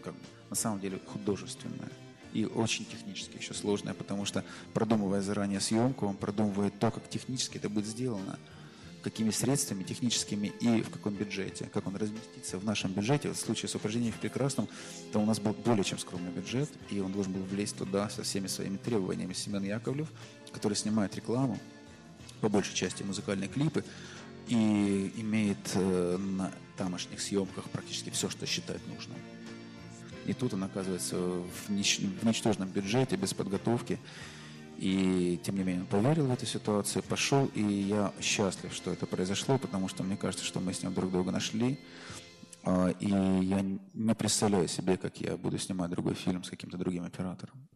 как, 0.03 0.13
на 0.49 0.55
самом 0.55 0.79
деле, 0.79 0.99
художественная 1.07 1.89
и 2.33 2.45
очень 2.45 2.85
технически 2.85 3.37
еще 3.37 3.53
сложная, 3.53 3.93
потому 3.93 4.25
что 4.25 4.43
продумывая 4.73 5.21
заранее 5.21 5.59
съемку, 5.59 6.07
он 6.07 6.15
продумывает 6.15 6.77
то, 6.79 6.91
как 6.91 7.09
технически 7.09 7.57
это 7.57 7.69
будет 7.69 7.85
сделано, 7.85 8.37
какими 9.01 9.31
средствами 9.31 9.83
техническими 9.83 10.47
и 10.59 10.81
в 10.81 10.89
каком 10.89 11.13
бюджете, 11.13 11.69
как 11.73 11.87
он 11.87 11.95
разместится 11.95 12.57
в 12.57 12.65
нашем 12.65 12.91
бюджете. 12.91 13.29
В 13.29 13.35
случае 13.35 13.69
с 13.69 13.75
упражнением 13.75 14.13
в 14.13 14.19
прекрасном, 14.19 14.67
то 15.11 15.19
у 15.19 15.25
нас 15.25 15.39
был 15.39 15.53
более 15.53 15.83
чем 15.83 15.99
скромный 15.99 16.31
бюджет, 16.31 16.69
и 16.89 16.99
он 16.99 17.11
должен 17.11 17.33
был 17.33 17.43
влезть 17.43 17.77
туда 17.77 18.09
со 18.09 18.23
всеми 18.23 18.47
своими 18.47 18.77
требованиями. 18.77 19.33
Семен 19.33 19.63
Яковлев, 19.63 20.09
который 20.51 20.73
снимает 20.73 21.15
рекламу, 21.15 21.59
по 22.41 22.49
большей 22.49 22.75
части 22.75 23.03
музыкальные 23.03 23.49
клипы, 23.49 23.83
и 24.47 25.13
имеет 25.17 25.57
э, 25.75 26.17
на 26.17 26.51
тамошних 26.77 27.21
съемках 27.21 27.69
практически 27.69 28.09
все, 28.09 28.29
что 28.29 28.45
считает 28.45 28.81
нужным. 28.87 29.17
И 30.29 30.33
тут 30.33 30.53
он 30.53 30.63
оказывается 30.63 31.15
в, 31.17 31.69
нич- 31.69 32.05
в 32.21 32.23
ничтожном 32.23 32.69
бюджете, 32.69 33.15
без 33.15 33.33
подготовки. 33.33 33.97
И 34.77 35.39
тем 35.43 35.55
не 35.55 35.63
менее 35.63 35.81
он 35.81 35.87
поверил 35.87 36.27
в 36.27 36.31
эту 36.31 36.45
ситуацию, 36.45 37.01
пошел, 37.01 37.49
и 37.55 37.63
я 37.63 38.13
счастлив, 38.21 38.71
что 38.71 38.91
это 38.91 39.07
произошло, 39.07 39.57
потому 39.57 39.87
что 39.87 40.03
мне 40.03 40.17
кажется, 40.17 40.45
что 40.45 40.59
мы 40.59 40.73
с 40.73 40.83
ним 40.83 40.93
друг 40.93 41.11
друга 41.11 41.31
нашли. 41.31 41.79
А, 42.63 42.89
И 42.99 43.07
я 43.07 43.65
не 43.95 44.13
представляю 44.13 44.67
себе, 44.67 44.97
как 44.97 45.19
я 45.19 45.35
буду 45.35 45.57
снимать 45.57 45.89
другой 45.89 46.13
фильм 46.13 46.43
с 46.43 46.49
каким-то 46.51 46.77
другим 46.77 47.05
оператором. 47.05 47.67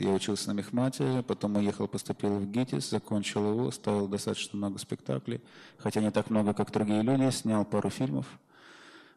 Я 0.00 0.10
учился 0.10 0.48
на 0.48 0.54
Мехмате, 0.58 1.22
потом 1.22 1.54
уехал, 1.54 1.86
поступил 1.86 2.40
в 2.40 2.50
ГИТИС, 2.50 2.90
закончил 2.90 3.48
его, 3.48 3.70
ставил 3.70 4.08
достаточно 4.08 4.56
много 4.56 4.78
спектаклей, 4.80 5.40
хотя 5.78 6.00
не 6.00 6.10
так 6.10 6.30
много, 6.30 6.52
как 6.52 6.72
другие 6.72 7.02
люди, 7.02 7.30
снял 7.30 7.64
пару 7.64 7.90
фильмов. 7.90 8.26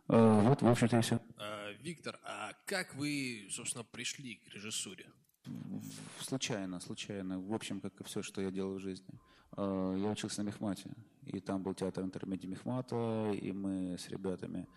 Э, 0.09 0.41
Вот, 0.43 0.61
в 0.61 0.67
общем-то, 0.67 0.97
и 0.97 1.01
все. 1.01 1.19
А, 1.37 1.71
Виктор, 1.81 2.19
а 2.23 2.53
как 2.65 2.95
вы, 2.95 3.47
собственно, 3.51 3.83
пришли 3.83 4.35
к 4.35 4.53
режиссуре? 4.53 5.05
Случайно, 6.19 6.79
случайно. 6.79 7.39
В 7.39 7.53
общем, 7.53 7.79
как 7.79 7.99
и 8.01 8.03
все, 8.03 8.21
что 8.21 8.41
я 8.41 8.51
делал 8.51 8.75
в 8.75 8.79
жизни. 8.79 9.19
Э, 9.57 9.95
Я 9.99 10.09
учился 10.09 10.43
на 10.43 10.47
Мехмате, 10.47 10.89
и 11.25 11.39
там 11.39 11.63
был 11.63 11.73
театр 11.73 12.03
интермедии 12.03 12.47
Мехмата, 12.47 13.31
и 13.31 13.51
мы 13.51 13.97
с 13.97 14.09
ребятами 14.09 14.67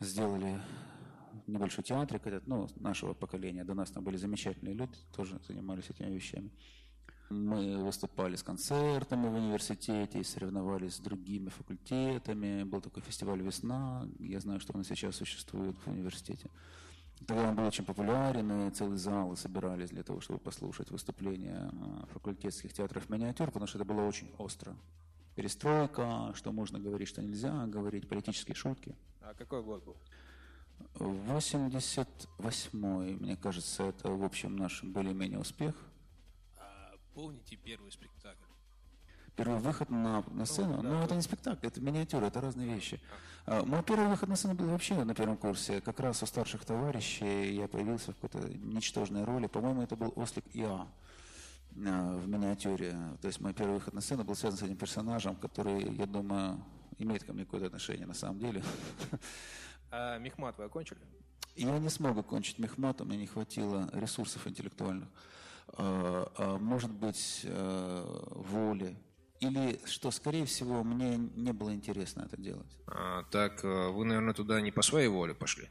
сделали 0.00 0.60
небольшой 1.46 1.84
театрик 1.84 2.26
этот, 2.26 2.46
ну, 2.46 2.68
нашего 2.76 3.14
поколения. 3.14 3.64
До 3.64 3.74
нас 3.74 3.90
там 3.90 4.04
были 4.04 4.16
замечательные 4.16 4.74
люди, 4.74 4.96
тоже 5.14 5.40
занимались 5.46 5.90
этими 5.90 6.14
вещами. 6.14 6.50
Мы 7.30 7.78
выступали 7.78 8.34
с 8.34 8.42
концертами 8.42 9.28
в 9.28 9.34
университете, 9.34 10.18
и 10.18 10.24
соревновались 10.24 10.96
с 10.96 10.98
другими 10.98 11.48
факультетами. 11.48 12.64
Был 12.64 12.80
такой 12.80 13.04
фестиваль 13.04 13.40
«Весна». 13.40 14.08
Я 14.18 14.40
знаю, 14.40 14.58
что 14.58 14.76
он 14.76 14.82
сейчас 14.82 15.14
существует 15.16 15.76
в 15.78 15.88
университете. 15.88 16.50
Тогда 17.26 17.50
он 17.50 17.54
был 17.54 17.66
очень 17.66 17.84
популярен, 17.84 18.66
и 18.66 18.70
целые 18.70 18.98
залы 18.98 19.36
собирались 19.36 19.90
для 19.90 20.02
того, 20.02 20.20
чтобы 20.20 20.40
послушать 20.40 20.90
выступления 20.90 21.70
э, 21.72 22.06
факультетских 22.12 22.72
театров 22.72 23.08
миниатюр, 23.08 23.46
потому 23.48 23.68
что 23.68 23.78
это 23.78 23.84
было 23.84 24.00
очень 24.00 24.28
остро. 24.38 24.74
Перестройка, 25.36 26.32
что 26.34 26.50
можно 26.50 26.80
говорить, 26.80 27.08
что 27.08 27.22
нельзя 27.22 27.64
говорить, 27.66 28.08
политические 28.08 28.56
шутки. 28.56 28.96
А 29.20 29.34
какой 29.34 29.62
год 29.62 29.84
был? 29.84 29.96
88-й, 30.94 33.14
мне 33.14 33.36
кажется, 33.36 33.84
это, 33.84 34.10
в 34.10 34.24
общем, 34.24 34.56
наш 34.56 34.82
более-менее 34.82 35.38
успех. 35.38 35.76
Помните 37.14 37.56
первый 37.56 37.90
спектакль? 37.90 38.44
Первый 39.36 39.60
выход 39.60 39.90
на, 39.90 40.22
на 40.30 40.44
сцену, 40.44 40.82
да, 40.82 40.82
ну, 40.82 40.98
да. 40.98 41.04
это 41.04 41.14
не 41.14 41.22
спектакль, 41.22 41.66
это 41.66 41.80
миниатюра, 41.80 42.26
это 42.26 42.40
разные 42.40 42.74
вещи. 42.74 43.00
А, 43.46 43.64
Мой 43.64 43.82
первый 43.82 44.08
выход 44.08 44.28
на 44.28 44.36
сцену 44.36 44.54
был 44.54 44.66
вообще 44.66 45.02
на 45.02 45.14
первом 45.14 45.36
курсе. 45.36 45.80
Как 45.80 45.98
раз 46.00 46.22
у 46.22 46.26
старших 46.26 46.64
товарищей 46.64 47.54
я 47.54 47.68
появился 47.68 48.12
в 48.12 48.16
какой-то 48.16 48.48
ничтожной 48.58 49.24
роли. 49.24 49.46
По-моему, 49.46 49.82
это 49.82 49.96
был 49.96 50.12
Ослик 50.16 50.44
Иа 50.52 50.86
а, 51.86 52.16
в 52.16 52.28
миниатюре. 52.28 52.96
То 53.22 53.28
есть 53.28 53.40
мой 53.40 53.54
первый 53.54 53.74
выход 53.74 53.94
на 53.94 54.00
сцену 54.00 54.24
был 54.24 54.34
связан 54.34 54.58
с 54.58 54.62
этим 54.62 54.76
персонажем, 54.76 55.36
который, 55.36 55.94
я 55.94 56.06
думаю, 56.06 56.62
имеет 56.98 57.24
ко 57.24 57.32
мне 57.32 57.44
какое-то 57.44 57.66
отношение 57.66 58.06
на 58.06 58.14
самом 58.14 58.38
деле. 58.40 58.62
А 59.90 60.18
Мехмат 60.18 60.56
вы 60.58 60.64
окончили? 60.64 61.00
Я 61.56 61.78
не 61.78 61.88
смог 61.88 62.16
окончить 62.16 62.58
мехмат, 62.58 63.00
у 63.00 63.04
меня 63.04 63.16
не 63.16 63.26
хватило 63.26 63.90
ресурсов 63.92 64.46
интеллектуальных. 64.46 65.08
А, 65.72 66.32
а, 66.36 66.58
Может 66.58 66.90
быть, 66.90 67.40
э, 67.44 68.04
воли. 68.34 68.96
Или, 69.40 69.80
что, 69.86 70.10
скорее 70.10 70.44
всего, 70.44 70.84
мне 70.84 71.16
не 71.16 71.52
было 71.52 71.74
интересно 71.74 72.22
это 72.22 72.36
делать. 72.36 72.78
А, 72.86 73.22
так, 73.30 73.64
э, 73.64 73.88
вы, 73.88 74.04
наверное, 74.04 74.34
туда 74.34 74.60
не 74.60 74.70
по 74.70 74.82
своей 74.82 75.08
воле 75.08 75.34
пошли. 75.34 75.68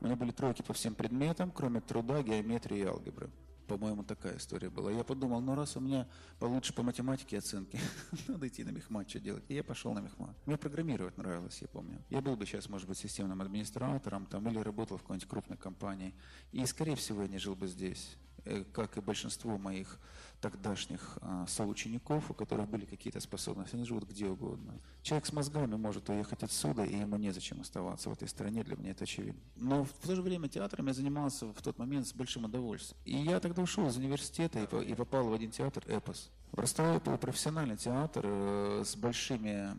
У 0.00 0.06
меня 0.06 0.16
были 0.16 0.30
тройки 0.32 0.62
по 0.62 0.72
всем 0.72 0.94
предметам, 0.94 1.50
кроме 1.50 1.80
труда, 1.80 2.22
геометрии 2.22 2.78
и 2.78 2.84
алгебры. 2.84 3.30
По-моему, 3.70 4.02
такая 4.02 4.36
история 4.36 4.68
была. 4.68 4.90
Я 4.90 5.04
подумал, 5.04 5.40
ну 5.40 5.54
раз 5.54 5.76
у 5.76 5.80
меня 5.80 6.08
получше 6.40 6.74
по 6.74 6.82
математике 6.82 7.38
оценки, 7.38 7.78
надо 8.26 8.48
идти 8.48 8.64
на 8.64 8.70
мехмат, 8.70 9.08
что 9.08 9.20
делать. 9.20 9.44
И 9.46 9.54
я 9.54 9.62
пошел 9.62 9.94
на 9.94 10.00
мехмат. 10.00 10.34
Мне 10.44 10.56
программировать 10.56 11.16
нравилось, 11.16 11.62
я 11.62 11.68
помню. 11.68 12.02
Я 12.08 12.20
был 12.20 12.34
бы 12.34 12.46
сейчас, 12.46 12.68
может 12.68 12.88
быть, 12.88 12.98
системным 12.98 13.40
администратором 13.40 14.26
там, 14.26 14.48
или 14.48 14.58
работал 14.58 14.96
в 14.96 15.02
какой-нибудь 15.02 15.28
крупной 15.28 15.56
компании. 15.56 16.16
И, 16.50 16.66
скорее 16.66 16.96
всего, 16.96 17.22
я 17.22 17.28
не 17.28 17.38
жил 17.38 17.54
бы 17.54 17.68
здесь, 17.68 18.16
э, 18.44 18.64
как 18.72 18.96
и 18.96 19.00
большинство 19.00 19.56
моих 19.56 20.00
тогдашних 20.40 21.18
а, 21.20 21.46
соучеников, 21.46 22.30
у 22.30 22.34
которых 22.34 22.68
были 22.68 22.84
какие-то 22.84 23.20
способности. 23.20 23.76
Они 23.76 23.84
живут 23.84 24.08
где 24.08 24.26
угодно. 24.26 24.80
Человек 25.02 25.26
с 25.26 25.32
мозгами 25.32 25.76
может 25.76 26.08
уехать 26.08 26.42
отсюда, 26.42 26.84
и 26.84 26.96
ему 26.96 27.16
незачем 27.16 27.60
оставаться 27.60 28.10
в 28.10 28.12
этой 28.12 28.28
стране, 28.28 28.64
для 28.64 28.76
меня 28.76 28.90
это 28.92 29.04
очевидно. 29.04 29.40
Но 29.56 29.84
в 29.84 29.92
то 29.92 30.14
же 30.14 30.22
время 30.22 30.48
театром 30.48 30.86
я 30.86 30.94
занимался 30.94 31.46
в 31.46 31.62
тот 31.62 31.78
момент 31.78 32.06
с 32.06 32.14
большим 32.14 32.44
удовольствием. 32.44 33.00
И 33.04 33.16
я 33.16 33.40
тогда 33.40 33.62
ушел 33.62 33.86
из 33.88 33.96
университета 33.96 34.60
и, 34.60 34.84
и 34.84 34.94
попал 34.94 35.28
в 35.28 35.32
один 35.32 35.50
театр 35.50 35.84
«Эпос». 35.86 36.30
В 36.52 36.58
Ростове 36.58 36.98
был 36.98 37.16
профессиональный 37.16 37.76
театр 37.76 38.24
э, 38.26 38.82
с 38.84 38.96
большими 38.96 39.70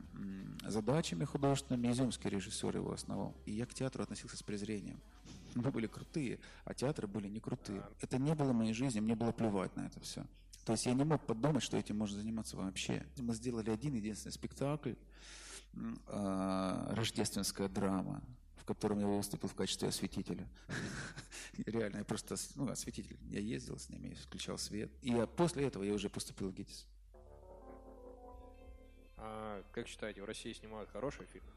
задачами 0.66 1.26
художественными. 1.26 1.92
Изюмский 1.92 2.30
режиссер 2.30 2.78
его 2.78 2.94
основал. 2.94 3.36
И 3.46 3.52
я 3.52 3.66
к 3.66 3.74
театру 3.74 4.04
относился 4.04 4.38
с 4.38 4.44
презрением. 4.44 5.02
Мы 5.56 5.70
были 5.70 5.88
крутые, 5.88 6.40
а 6.64 6.74
театры 6.74 7.08
были 7.08 7.28
не 7.28 7.42
крутые. 7.42 7.84
Это 8.00 8.18
не 8.18 8.34
было 8.36 8.54
моей 8.54 8.74
жизни, 8.74 9.02
мне 9.02 9.16
было 9.16 9.34
плевать 9.34 9.76
на 9.76 9.82
это 9.82 10.00
все. 10.00 10.26
То 10.66 10.74
есть 10.74 10.86
я 10.86 10.94
не 10.94 11.04
мог 11.04 11.26
подумать, 11.26 11.64
что 11.64 11.78
этим 11.78 11.98
можно 11.98 12.18
заниматься 12.20 12.56
вообще. 12.56 13.06
Мы 13.18 13.34
сделали 13.34 13.70
один 13.72 13.94
единственный 13.96 14.32
спектакль, 14.32 14.94
а, 16.08 16.94
рождественская 16.96 17.68
драма, 17.68 18.22
в 18.58 18.66
котором 18.66 19.00
я 19.00 19.08
выступил 19.08 19.50
в 19.50 19.56
качестве 19.56 19.88
осветителя. 19.88 20.48
Реально, 21.66 21.98
я 21.98 22.04
просто 22.04 22.36
ну, 22.56 22.70
осветитель. 22.70 23.18
Я 23.24 23.40
ездил 23.40 23.78
с 23.80 23.90
ними, 23.90 24.14
включал 24.14 24.58
свет. 24.58 24.92
И 25.02 25.10
я- 25.12 25.26
после 25.26 25.66
этого 25.66 25.84
я 25.84 25.94
уже 25.94 26.10
поступил 26.10 26.50
в 26.50 26.54
ГИТИС. 26.54 26.86
А 29.18 29.64
как 29.72 29.88
считаете, 29.88 30.22
в 30.22 30.26
России 30.26 30.54
снимают 30.54 30.90
хорошие 30.90 31.28
фильмы? 31.28 31.50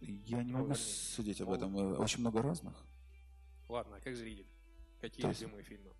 Я 0.00 0.42
не 0.42 0.52
Ну, 0.52 0.58
могу 0.60 0.74
судить 0.74 1.40
об 1.40 1.50
этом. 1.50 1.76
э, 1.76 1.96
Очень 1.96 2.20
много 2.20 2.42
разных. 2.42 2.74
Ладно, 3.68 3.96
а 3.96 4.00
как 4.00 4.16
зритель? 4.16 4.46
Какие 5.00 5.26
любимые 5.26 5.62
фильмы? 5.62 5.90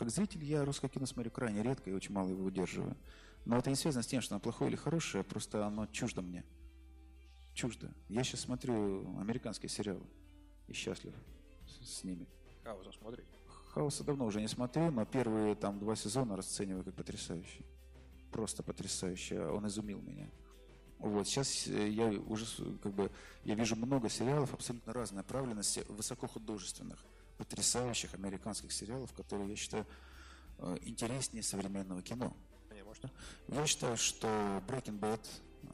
Как 0.00 0.08
зритель 0.08 0.42
я 0.42 0.64
русское 0.64 0.88
кино 0.88 1.04
смотрю 1.04 1.30
крайне 1.30 1.62
редко 1.62 1.90
и 1.90 1.92
очень 1.92 2.14
мало 2.14 2.30
его 2.30 2.44
выдерживаю. 2.44 2.96
Но 3.44 3.58
это 3.58 3.68
не 3.68 3.76
связано 3.76 4.02
с 4.02 4.06
тем, 4.06 4.22
что 4.22 4.34
оно 4.34 4.40
плохое 4.40 4.70
или 4.70 4.76
хорошее, 4.76 5.22
просто 5.22 5.66
оно 5.66 5.84
чуждо 5.88 6.22
мне. 6.22 6.42
Чуждо. 7.52 7.92
Я 8.08 8.24
сейчас 8.24 8.40
смотрю 8.40 9.18
американские 9.20 9.68
сериалы 9.68 10.06
и 10.68 10.72
счастлив 10.72 11.12
с, 11.82 12.02
ними. 12.02 12.26
Хаоса 12.64 12.92
смотрите? 12.98 13.28
Хаоса 13.74 14.02
давно 14.02 14.24
уже 14.24 14.40
не 14.40 14.48
смотрю, 14.48 14.90
но 14.90 15.04
первые 15.04 15.54
там 15.54 15.78
два 15.78 15.94
сезона 15.96 16.34
расцениваю 16.34 16.82
как 16.82 16.94
потрясающие. 16.94 17.66
Просто 18.32 18.62
потрясающе. 18.62 19.38
Он 19.48 19.66
изумил 19.66 20.00
меня. 20.00 20.30
Вот, 20.98 21.28
сейчас 21.28 21.66
э, 21.66 21.90
я 21.90 22.08
уже 22.08 22.46
как 22.82 22.94
бы 22.94 23.10
я 23.44 23.54
вижу 23.54 23.76
много 23.76 24.08
сериалов 24.08 24.54
абсолютно 24.54 24.94
разной 24.94 25.18
направленности, 25.18 25.84
высокохудожественных, 25.88 27.04
потрясающих 27.40 28.12
американских 28.12 28.70
сериалов, 28.70 29.10
которые 29.14 29.48
я 29.48 29.56
считаю 29.56 29.86
э, 30.58 30.76
интереснее 30.82 31.42
современного 31.42 32.02
кино. 32.02 32.36
Я 33.48 33.66
считаю, 33.66 33.96
что 33.96 34.28
Breaking 34.68 35.00
Bad 35.00 35.20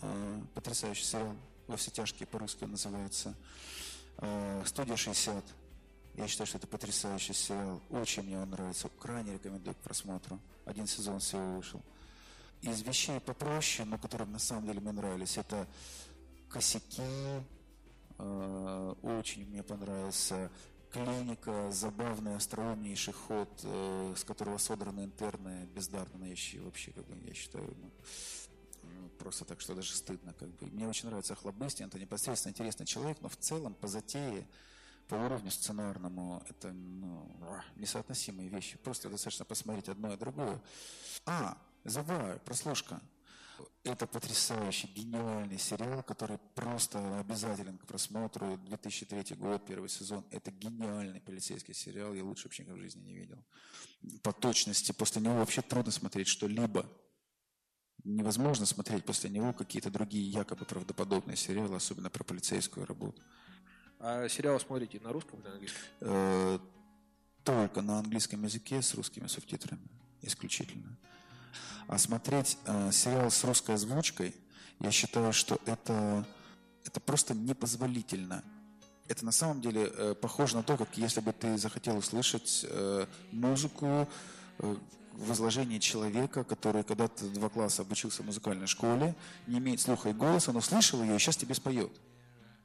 э, 0.01 0.41
потрясающий 0.55 1.03
сериал, 1.03 1.35
во 1.67 1.77
все 1.77 1.91
тяжкие 1.91 2.29
по-русски 2.29 2.65
называется. 2.65 3.35
Э, 4.19 4.63
Студия 4.65 4.95
60 4.95 5.45
Я 6.15 6.29
считаю, 6.29 6.47
что 6.47 6.59
это 6.59 6.69
потрясающий 6.69 7.35
сериал. 7.35 7.83
Очень 7.91 8.23
мне 8.23 8.39
он 8.39 8.51
нравится. 8.51 8.89
Крайне 9.01 9.33
рекомендую 9.33 9.75
к 9.75 9.79
просмотру. 9.79 10.39
Один 10.67 10.87
сезон 10.87 11.19
всего 11.19 11.57
вышел. 11.57 11.83
Из 12.63 12.81
вещей 12.83 13.19
попроще, 13.19 13.89
но 13.89 13.99
которые 13.99 14.29
на 14.29 14.39
самом 14.39 14.67
деле 14.67 14.81
мне 14.81 14.93
нравились, 14.93 15.37
это 15.37 15.67
косяки. 16.49 17.03
Э, 18.19 18.95
очень 19.03 19.47
мне 19.47 19.65
понравился 19.65 20.49
клиника, 21.05 21.71
забавный, 21.71 22.37
остроумнейший 22.37 23.12
ход, 23.12 23.49
э, 23.62 24.15
с 24.17 24.25
которого 24.25 24.59
содраны 24.59 25.05
интерны, 25.05 25.67
бездарно 25.75 26.19
нающие 26.19 26.62
вообще, 26.62 26.93
как 26.93 27.07
бы, 27.07 27.17
я 27.26 27.35
считаю, 27.35 27.75
ну, 27.79 27.91
ну, 28.83 29.09
просто 29.19 29.45
так, 29.45 29.61
что 29.61 29.75
даже 29.75 29.93
стыдно. 29.93 30.33
Как 30.33 30.49
бы. 30.49 30.67
Мне 30.67 30.88
очень 30.88 31.09
нравится 31.09 31.35
Охлобыстин, 31.35 31.87
это 31.87 31.99
непосредственно 31.99 32.53
интересный 32.53 32.87
человек, 32.87 33.19
но 33.21 33.29
в 33.29 33.37
целом 33.37 33.75
по 33.75 33.88
затее, 33.88 34.47
по 35.09 35.15
уровню 35.15 35.50
сценарному, 35.50 36.43
это 36.49 36.73
ну, 36.73 37.31
несоотносимые 37.76 38.49
вещи. 38.49 38.79
Просто 38.79 39.09
достаточно 39.09 39.45
посмотреть 39.45 39.88
одно 39.88 40.12
и 40.12 40.17
другое. 40.17 40.61
А, 41.26 41.57
забываю, 41.85 42.41
прослушка. 42.41 43.00
Это 43.85 44.07
потрясающий, 44.07 44.89
гениальный 44.89 45.59
сериал, 45.59 46.03
который 46.03 46.39
просто 46.55 47.21
обязателен 47.21 47.79
к 47.79 47.87
просмотру. 47.87 48.57
2003 48.59 49.37
год, 49.37 49.65
первый 49.65 49.89
сезон. 49.89 50.25
Это 50.31 50.51
гениальный 50.51 51.21
полицейский 51.21 51.75
сериал. 51.75 52.15
Я 52.15 52.25
лучше 52.25 52.49
вообще 52.49 52.65
в 52.65 52.77
жизни 52.79 53.03
не 53.03 53.15
видел. 53.15 53.45
По 54.23 54.33
точности, 54.33 54.93
после 54.93 55.23
него 55.23 55.37
вообще 55.37 55.63
трудно 55.63 55.93
смотреть 55.93 56.29
что-либо. 56.29 56.91
Невозможно 58.05 58.67
смотреть 58.67 59.05
после 59.05 59.31
него 59.31 59.53
какие-то 59.53 59.91
другие 59.91 60.29
якобы 60.31 60.65
правдоподобные 60.65 61.37
сериалы, 61.37 61.77
особенно 61.77 62.11
про 62.11 62.25
полицейскую 62.25 62.87
работу. 62.87 63.23
А 63.99 64.29
сериал 64.29 64.61
смотрите 64.61 65.01
на 65.01 65.13
русском 65.13 65.41
или 65.41 65.47
на 65.47 65.53
английском? 65.55 65.83
Э, 66.01 66.59
только 67.45 67.83
на 67.83 67.99
английском 67.99 68.43
языке 68.45 68.83
с 68.83 68.95
русскими 68.95 69.27
субтитрами. 69.27 69.89
Исключительно. 70.23 70.99
А 71.89 71.99
смотреть 71.99 72.59
э, 72.65 72.91
сериал 72.93 73.31
с 73.31 73.45
русской 73.45 73.77
озвучкой, 73.77 74.35
я 74.81 74.91
считаю, 74.91 75.33
что 75.33 75.59
это, 75.67 76.27
это 76.85 77.01
просто 77.01 77.35
непозволительно. 77.35 78.43
Это 79.09 79.25
на 79.25 79.33
самом 79.33 79.61
деле 79.61 79.91
э, 79.95 80.15
похоже 80.21 80.57
на 80.57 80.63
то, 80.63 80.77
как 80.77 80.97
если 80.97 81.21
бы 81.21 81.33
ты 81.33 81.57
захотел 81.59 81.97
услышать 81.97 82.67
э, 82.69 83.07
музыку 83.31 84.09
э, 84.59 84.77
в 85.13 85.33
изложении 85.33 85.79
человека, 85.79 86.45
который 86.45 86.83
когда-то 86.83 87.29
два 87.29 87.49
класса 87.49 87.83
обучился 87.83 88.23
в 88.23 88.27
музыкальной 88.27 88.67
школе, 88.67 89.15
не 89.47 89.59
имеет 89.59 89.81
слуха 89.81 90.11
и 90.11 90.13
голоса, 90.13 90.53
но 90.53 90.61
слышал 90.61 91.03
ее 91.03 91.17
и 91.17 91.19
сейчас 91.19 91.37
тебе 91.37 91.55
споет. 91.55 91.93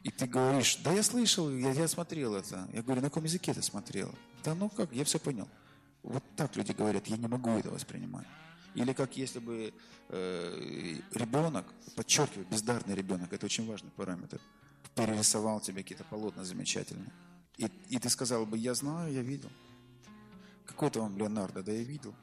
И 0.04 0.10
ты 0.10 0.26
говоришь, 0.26 0.78
да 0.78 0.92
я 0.92 1.04
слышал, 1.04 1.50
я, 1.52 1.72
я 1.72 1.88
смотрел 1.88 2.36
это. 2.36 2.68
Я 2.74 2.82
говорю, 2.82 3.02
на 3.02 3.10
каком 3.10 3.24
языке 3.24 3.54
ты 3.54 3.62
смотрел? 3.62 4.14
Да 4.44 4.56
ну 4.56 4.68
как, 4.70 4.92
я 4.92 5.06
все 5.06 5.20
понял. 5.20 5.48
Вот 6.02 6.24
так 6.36 6.56
люди 6.56 6.72
говорят, 6.72 7.06
я 7.06 7.18
не 7.18 7.28
могу 7.28 7.52
это 7.52 7.70
воспринимать. 7.70 8.26
Или 8.76 8.94
как 8.94 9.18
если 9.18 9.40
бы 9.40 9.74
э, 10.10 11.00
ребенок, 11.14 11.66
подчеркиваю, 11.96 12.48
бездарный 12.50 12.96
ребенок, 12.96 13.34
это 13.34 13.46
очень 13.46 13.68
важный 13.68 13.92
параметр, 13.92 14.40
перерисовал 14.96 15.60
тебе 15.60 15.84
какие-то 15.84 16.04
полотна 16.06 16.44
замечательные. 16.44 17.12
И, 17.58 17.70
и 17.90 18.00
ты 18.00 18.10
сказал 18.10 18.46
бы, 18.46 18.58
я 18.58 18.74
знаю, 18.74 19.14
я 19.14 19.22
видел. 19.22 19.52
Какой-то 20.66 21.02
вам 21.02 21.18
Леонардо, 21.18 21.64
да 21.64 21.72
я 21.72 21.84
видел. 21.84 22.16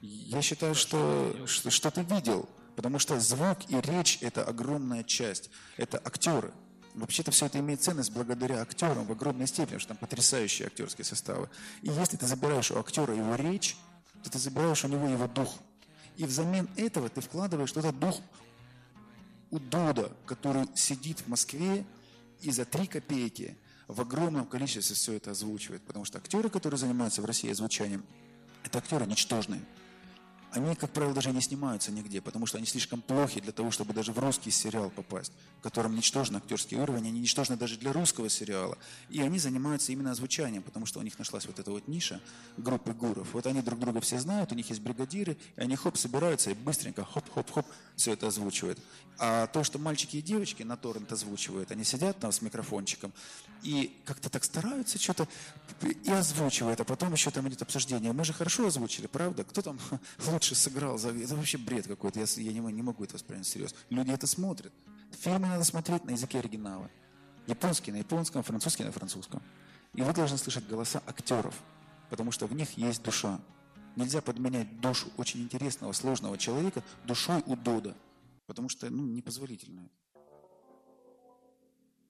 Я 0.00 0.42
считаю, 0.42 0.74
что, 0.74 1.46
что, 1.46 1.70
что 1.70 1.90
ты 1.90 2.02
видел, 2.02 2.48
потому 2.74 2.98
что 2.98 3.18
звук 3.18 3.58
и 3.68 3.80
речь– 3.80 4.18
это 4.20 4.44
огромная 4.44 5.04
часть. 5.04 5.50
Это 5.76 5.98
актеры. 5.98 6.52
Вообще-то 6.94 7.30
все 7.30 7.46
это 7.46 7.58
имеет 7.58 7.82
ценность 7.82 8.12
благодаря 8.12 8.62
актерам 8.62 9.06
в 9.06 9.12
огромной 9.12 9.46
степени, 9.46 9.64
потому 9.66 9.80
что 9.80 9.88
там 9.88 9.96
потрясающие 9.98 10.66
актерские 10.66 11.04
составы. 11.04 11.48
И 11.82 11.88
если 11.88 12.16
ты 12.16 12.26
забираешь 12.26 12.70
у 12.70 12.78
актера 12.78 13.14
его 13.14 13.34
речь, 13.34 13.76
то 14.22 14.30
ты 14.30 14.38
забираешь 14.38 14.84
у 14.84 14.88
него 14.88 15.06
его 15.08 15.28
дух. 15.28 15.54
И 16.16 16.24
взамен 16.24 16.68
этого 16.76 17.08
ты 17.08 17.20
вкладываешь 17.20 17.72
туда 17.72 17.92
дух 17.92 18.20
Удода, 19.50 20.12
который 20.26 20.66
сидит 20.74 21.20
в 21.20 21.28
Москве 21.28 21.84
и 22.40 22.50
за 22.50 22.64
три 22.64 22.86
копейки 22.86 23.56
в 23.86 24.00
огромном 24.00 24.44
количестве 24.46 24.96
все 24.96 25.12
это 25.12 25.30
озвучивает. 25.30 25.82
Потому 25.82 26.04
что 26.04 26.18
актеры, 26.18 26.50
которые 26.50 26.78
занимаются 26.78 27.22
в 27.22 27.24
России 27.24 27.50
озвучанием, 27.50 28.04
это 28.64 28.78
актеры 28.78 29.06
ничтожные 29.06 29.62
они, 30.52 30.74
как 30.74 30.90
правило, 30.90 31.14
даже 31.14 31.30
не 31.32 31.40
снимаются 31.40 31.92
нигде, 31.92 32.20
потому 32.20 32.46
что 32.46 32.58
они 32.58 32.66
слишком 32.66 33.02
плохи 33.02 33.40
для 33.40 33.52
того, 33.52 33.70
чтобы 33.70 33.92
даже 33.92 34.12
в 34.12 34.18
русский 34.18 34.50
сериал 34.50 34.90
попасть, 34.90 35.32
в 35.58 35.62
котором 35.62 35.94
ничтожный 35.94 36.38
актерский 36.38 36.78
уровень, 36.78 37.08
они 37.08 37.20
ничтожны 37.20 37.56
даже 37.56 37.76
для 37.76 37.92
русского 37.92 38.28
сериала. 38.28 38.78
И 39.10 39.20
они 39.20 39.38
занимаются 39.38 39.92
именно 39.92 40.12
озвучанием, 40.12 40.62
потому 40.62 40.86
что 40.86 41.00
у 41.00 41.02
них 41.02 41.18
нашлась 41.18 41.46
вот 41.46 41.58
эта 41.58 41.70
вот 41.70 41.88
ниша 41.88 42.20
группы 42.56 42.92
гуров. 42.92 43.28
Вот 43.34 43.46
они 43.46 43.60
друг 43.60 43.80
друга 43.80 44.00
все 44.00 44.18
знают, 44.18 44.52
у 44.52 44.54
них 44.54 44.68
есть 44.70 44.80
бригадиры, 44.80 45.36
и 45.56 45.60
они 45.60 45.76
хоп, 45.76 45.96
собираются 45.96 46.50
и 46.50 46.54
быстренько 46.54 47.04
хоп-хоп-хоп 47.04 47.66
все 47.96 48.12
это 48.12 48.28
озвучивают. 48.28 48.78
А 49.18 49.46
то, 49.46 49.64
что 49.64 49.78
мальчики 49.78 50.18
и 50.18 50.22
девочки 50.22 50.62
на 50.62 50.76
торрент 50.76 51.10
озвучивают, 51.10 51.70
они 51.70 51.84
сидят 51.84 52.18
там 52.18 52.32
с 52.32 52.42
микрофончиком 52.42 53.12
и 53.62 53.98
как-то 54.04 54.28
так 54.28 54.44
стараются 54.44 54.98
что-то 54.98 55.26
и 55.82 56.10
озвучивают, 56.10 56.80
а 56.80 56.84
потом 56.84 57.12
еще 57.12 57.30
там 57.30 57.48
идет 57.48 57.62
обсуждение. 57.62 58.12
Мы 58.12 58.24
же 58.24 58.32
хорошо 58.32 58.66
озвучили, 58.66 59.06
правда? 59.06 59.44
Кто 59.44 59.62
там 59.62 59.78
лучше 60.36 60.54
сыграл? 60.54 60.96
Это 60.96 61.34
вообще 61.34 61.58
бред 61.58 61.86
какой-то. 61.86 62.20
Я, 62.20 62.26
я 62.36 62.52
не, 62.52 62.60
не 62.60 62.82
могу 62.82 63.04
это 63.04 63.14
воспринять 63.14 63.46
серьезно. 63.46 63.76
Люди 63.90 64.10
это 64.10 64.26
смотрят. 64.26 64.72
Фильмы 65.12 65.48
надо 65.48 65.64
смотреть 65.64 66.04
на 66.04 66.10
языке 66.10 66.38
оригинала. 66.38 66.90
Японский 67.46 67.92
на 67.92 67.96
японском, 67.96 68.42
французский 68.42 68.84
на 68.84 68.92
французском. 68.92 69.42
И 69.94 70.02
вы 70.02 70.12
должны 70.12 70.36
слышать 70.36 70.66
голоса 70.68 71.02
актеров, 71.06 71.54
потому 72.10 72.32
что 72.32 72.46
в 72.46 72.52
них 72.52 72.76
есть 72.76 73.02
душа. 73.02 73.40
Нельзя 73.94 74.20
подменять 74.20 74.80
душу 74.80 75.08
очень 75.16 75.40
интересного, 75.40 75.92
сложного 75.92 76.36
человека 76.36 76.82
душой 77.04 77.42
у 77.46 77.56
Дода, 77.56 77.96
потому 78.46 78.68
что 78.68 78.90
ну, 78.90 79.06
непозволительно. 79.06 79.88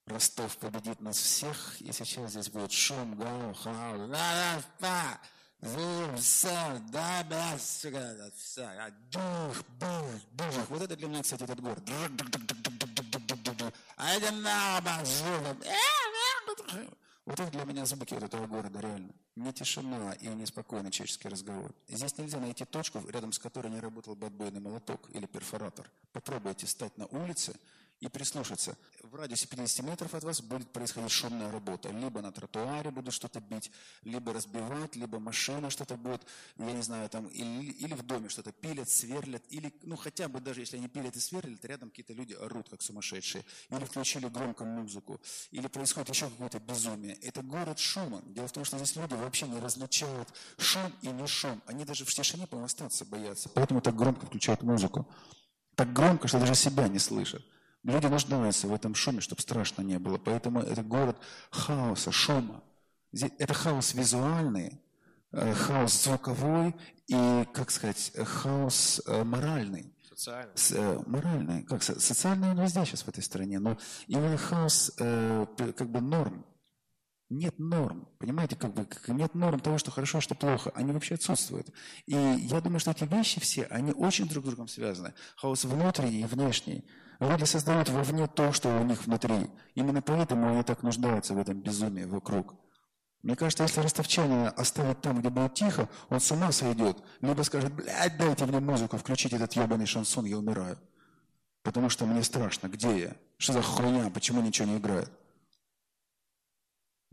Ростов 0.06 0.56
победит 0.56 1.00
нас 1.00 1.16
всех, 1.16 1.80
и 1.80 1.92
сейчас 1.92 2.32
здесь 2.32 2.48
будет 2.48 2.72
шум, 2.72 3.16
гал, 7.90 8.20
хау, 8.56 8.90
дух, 9.10 9.64
дух, 9.80 10.06
дух. 10.32 10.68
Вот 10.68 10.82
это 10.82 10.96
для 10.96 11.08
меня, 11.08 11.22
кстати, 11.22 11.44
этот 11.44 11.60
город. 11.60 11.82
Вот 17.24 17.40
это 17.40 17.50
для 17.50 17.64
меня 17.64 17.84
звуки 17.86 18.14
вот 18.14 18.22
этого 18.22 18.46
города, 18.46 18.80
реально. 18.80 19.12
Не 19.34 19.52
тишина 19.52 20.12
и 20.12 20.28
не 20.28 20.46
спокойный 20.46 20.90
человеческий 20.90 21.28
разговор. 21.28 21.74
Здесь 21.88 22.16
нельзя 22.18 22.38
найти 22.38 22.64
точку, 22.64 23.02
рядом 23.08 23.32
с 23.32 23.38
которой 23.38 23.68
не 23.68 23.80
работал 23.80 24.14
бы 24.14 24.28
отбойный 24.28 24.60
молоток 24.60 25.10
или 25.10 25.26
перфоратор. 25.26 25.90
Попробуйте 26.12 26.66
стать 26.66 26.96
на 26.96 27.06
улице 27.06 27.58
и 28.00 28.08
прислушаться. 28.08 28.76
В 29.02 29.14
радиусе 29.14 29.46
50 29.48 29.86
метров 29.86 30.14
от 30.14 30.24
вас 30.24 30.42
будет 30.42 30.70
происходить 30.70 31.10
шумная 31.10 31.50
работа. 31.50 31.88
Либо 31.88 32.20
на 32.20 32.30
тротуаре 32.30 32.90
будут 32.90 33.14
что-то 33.14 33.40
бить, 33.40 33.70
либо 34.02 34.32
разбивать, 34.32 34.96
либо 34.96 35.18
машина 35.18 35.70
что-то 35.70 35.96
будет, 35.96 36.22
я 36.58 36.72
не 36.72 36.82
знаю, 36.82 37.08
там, 37.08 37.26
или, 37.28 37.72
или 37.72 37.94
в 37.94 38.02
доме 38.02 38.28
что-то 38.28 38.52
пилят, 38.52 38.88
сверлят, 38.90 39.42
или, 39.48 39.72
ну, 39.82 39.96
хотя 39.96 40.28
бы 40.28 40.40
даже 40.40 40.60
если 40.60 40.76
они 40.76 40.88
пилят 40.88 41.16
и 41.16 41.20
сверлят, 41.20 41.64
рядом 41.64 41.90
какие-то 41.90 42.12
люди 42.12 42.34
орут, 42.34 42.68
как 42.68 42.82
сумасшедшие, 42.82 43.44
или 43.70 43.84
включили 43.84 44.26
громко 44.28 44.64
музыку, 44.64 45.20
или 45.50 45.66
происходит 45.66 46.10
еще 46.10 46.28
какое-то 46.28 46.58
безумие. 46.58 47.14
Это 47.22 47.42
город 47.42 47.78
шума. 47.78 48.22
Дело 48.26 48.48
в 48.48 48.52
том, 48.52 48.64
что 48.64 48.76
здесь 48.76 48.94
люди 48.96 49.14
вообще 49.14 49.48
не 49.48 49.58
различают 49.58 50.28
шум 50.58 50.92
и 51.00 51.08
не 51.08 51.26
шум. 51.26 51.62
Они 51.66 51.84
даже 51.84 52.04
в 52.04 52.12
тишине, 52.12 52.46
по 52.46 52.62
остаться 52.62 53.04
боятся. 53.04 53.48
Поэтому 53.48 53.80
так 53.80 53.96
громко 53.96 54.26
включают 54.26 54.62
музыку. 54.62 55.08
Так 55.74 55.92
громко, 55.92 56.28
что 56.28 56.38
даже 56.38 56.54
себя 56.54 56.88
не 56.88 56.98
слышат. 56.98 57.44
Люди 57.86 58.06
нуждаются 58.06 58.66
в 58.66 58.74
этом 58.74 58.96
шуме, 58.96 59.20
чтобы 59.20 59.42
страшно 59.42 59.82
не 59.82 60.00
было. 60.00 60.18
Поэтому 60.18 60.60
это 60.60 60.82
город 60.82 61.16
хаоса, 61.50 62.10
шума. 62.10 62.64
Это 63.38 63.54
хаос 63.54 63.94
визуальный, 63.94 64.82
э, 65.30 65.54
хаос 65.54 66.02
звуковой 66.02 66.74
и, 67.06 67.46
как 67.54 67.70
сказать, 67.70 68.12
хаос 68.16 69.00
э, 69.06 69.22
моральный. 69.22 69.94
Социальный. 70.08 70.56
С, 70.56 70.72
э, 70.72 70.98
моральный. 71.06 71.62
Как, 71.62 71.84
социальный 71.84 72.50
он 72.50 72.60
везде 72.60 72.84
сейчас 72.84 73.02
в 73.02 73.08
этой 73.08 73.22
стране, 73.22 73.60
но 73.60 73.78
именно 74.08 74.36
хаос 74.36 74.92
как 74.96 75.88
бы 75.88 76.00
норм. 76.00 76.44
Нет 77.28 77.56
норм, 77.58 78.08
понимаете, 78.18 78.56
как 78.56 78.74
бы 78.74 78.86
нет 79.08 79.34
норм 79.34 79.60
того, 79.60 79.78
что 79.78 79.92
хорошо, 79.92 80.20
что 80.20 80.34
плохо. 80.34 80.72
Они 80.74 80.90
вообще 80.90 81.14
отсутствуют. 81.14 81.68
И 82.06 82.14
я 82.14 82.60
думаю, 82.60 82.80
что 82.80 82.90
эти 82.90 83.04
вещи 83.04 83.40
все, 83.40 83.64
они 83.66 83.92
очень 83.92 84.28
друг 84.28 84.44
с 84.44 84.48
другом 84.48 84.66
связаны. 84.66 85.14
Хаос 85.36 85.64
внутренний 85.64 86.22
и 86.22 86.24
внешний. 86.24 86.84
Люди 87.20 87.44
создают 87.44 87.88
вовне 87.88 88.26
то, 88.26 88.52
что 88.52 88.68
у 88.68 88.84
них 88.84 89.06
внутри. 89.06 89.50
Именно 89.74 90.02
поэтому 90.02 90.50
они 90.50 90.62
так 90.62 90.82
нуждаются 90.82 91.34
в 91.34 91.38
этом 91.38 91.60
безумии 91.60 92.04
вокруг. 92.04 92.54
Мне 93.22 93.34
кажется, 93.34 93.64
если 93.64 93.80
ростовчанина 93.80 94.50
оставить 94.50 95.00
там, 95.00 95.18
где 95.20 95.30
было 95.30 95.48
тихо, 95.48 95.88
он 96.10 96.20
с 96.20 96.30
ума 96.30 96.52
сойдет. 96.52 97.02
Либо 97.20 97.42
скажет, 97.42 97.72
блядь, 97.72 98.16
дайте 98.18 98.46
мне 98.46 98.60
музыку, 98.60 98.98
включите 98.98 99.36
этот 99.36 99.54
ебаный 99.54 99.86
шансон, 99.86 100.26
я 100.26 100.38
умираю. 100.38 100.78
Потому 101.62 101.88
что 101.88 102.06
мне 102.06 102.22
страшно, 102.22 102.68
где 102.68 102.98
я? 102.98 103.16
Что 103.38 103.54
за 103.54 103.62
хуйня, 103.62 104.10
почему 104.10 104.42
ничего 104.42 104.68
не 104.68 104.76
играет? 104.76 105.10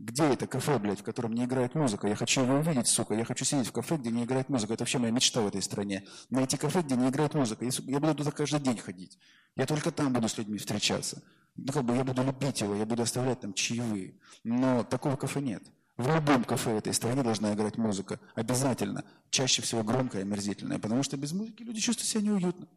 Где 0.04 0.24
это 0.24 0.46
кафе, 0.46 0.78
блядь, 0.78 1.00
в 1.00 1.02
котором 1.02 1.32
не 1.32 1.46
играет 1.46 1.74
музыка? 1.74 2.06
Я 2.06 2.14
хочу 2.14 2.42
его 2.42 2.56
увидеть, 2.56 2.88
сука. 2.88 3.14
Я 3.14 3.24
хочу 3.24 3.46
сидеть 3.46 3.68
в 3.68 3.72
кафе, 3.72 3.96
где 3.96 4.10
не 4.10 4.24
играет 4.24 4.50
музыка. 4.50 4.74
Это 4.74 4.82
вообще 4.82 4.98
моя 4.98 5.10
мечта 5.10 5.40
в 5.40 5.46
этой 5.46 5.62
стране. 5.62 6.06
Найти 6.28 6.58
кафе, 6.58 6.82
где 6.82 6.94
не 6.94 7.08
играет 7.08 7.32
музыка. 7.32 7.64
Я, 7.64 8.00
буду 8.00 8.14
туда 8.16 8.30
каждый 8.30 8.60
день 8.60 8.76
ходить. 8.76 9.18
Я 9.56 9.64
только 9.64 9.90
там 9.90 10.12
буду 10.12 10.28
с 10.28 10.36
людьми 10.36 10.58
встречаться. 10.58 11.22
Ну, 11.56 11.72
как 11.72 11.84
бы 11.84 11.96
я 11.96 12.04
буду 12.04 12.22
любить 12.22 12.60
его, 12.60 12.74
я 12.74 12.84
буду 12.84 13.02
оставлять 13.02 13.40
там 13.40 13.54
чаевые. 13.54 14.18
Но 14.42 14.84
такого 14.84 15.16
кафе 15.16 15.40
нет. 15.40 15.62
В 15.96 16.14
любом 16.14 16.44
кафе 16.44 16.74
в 16.74 16.76
этой 16.76 16.92
стране 16.92 17.22
должна 17.22 17.54
играть 17.54 17.78
музыка. 17.78 18.20
Обязательно. 18.34 19.04
Чаще 19.30 19.62
всего 19.62 19.82
громкая 19.82 20.20
и 20.20 20.24
омерзительная. 20.26 20.78
Потому 20.78 21.02
что 21.02 21.16
без 21.16 21.32
музыки 21.32 21.62
люди 21.62 21.80
чувствуют 21.80 22.08
себя 22.10 22.24
неуютно. 22.24 22.68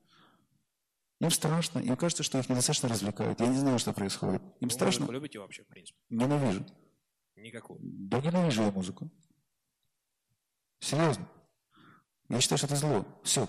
Им 1.19 1.29
страшно. 1.31 1.79
Им 1.79 1.97
кажется, 1.97 2.23
что 2.23 2.39
их 2.39 2.47
недостаточно 2.47 2.87
развлекают. 2.87 3.41
Я 3.41 3.47
не 3.47 3.57
знаю, 3.57 3.79
что 3.79 3.91
происходит. 3.91 4.41
Им 4.61 4.69
Вы 4.69 4.73
страшно. 4.73 5.01
музыку 5.01 5.11
любите 5.11 5.39
вообще, 5.39 5.63
в 5.63 5.67
принципе? 5.67 5.99
Ненавижу. 6.09 6.65
Никакую. 7.37 7.79
Да 7.81 8.19
ненавижу 8.19 8.63
я 8.63 8.71
музыку. 8.71 9.09
Серьезно. 10.79 11.27
Я 12.29 12.41
считаю, 12.41 12.57
что 12.57 12.67
это 12.67 12.75
зло. 12.75 13.05
Все. 13.23 13.47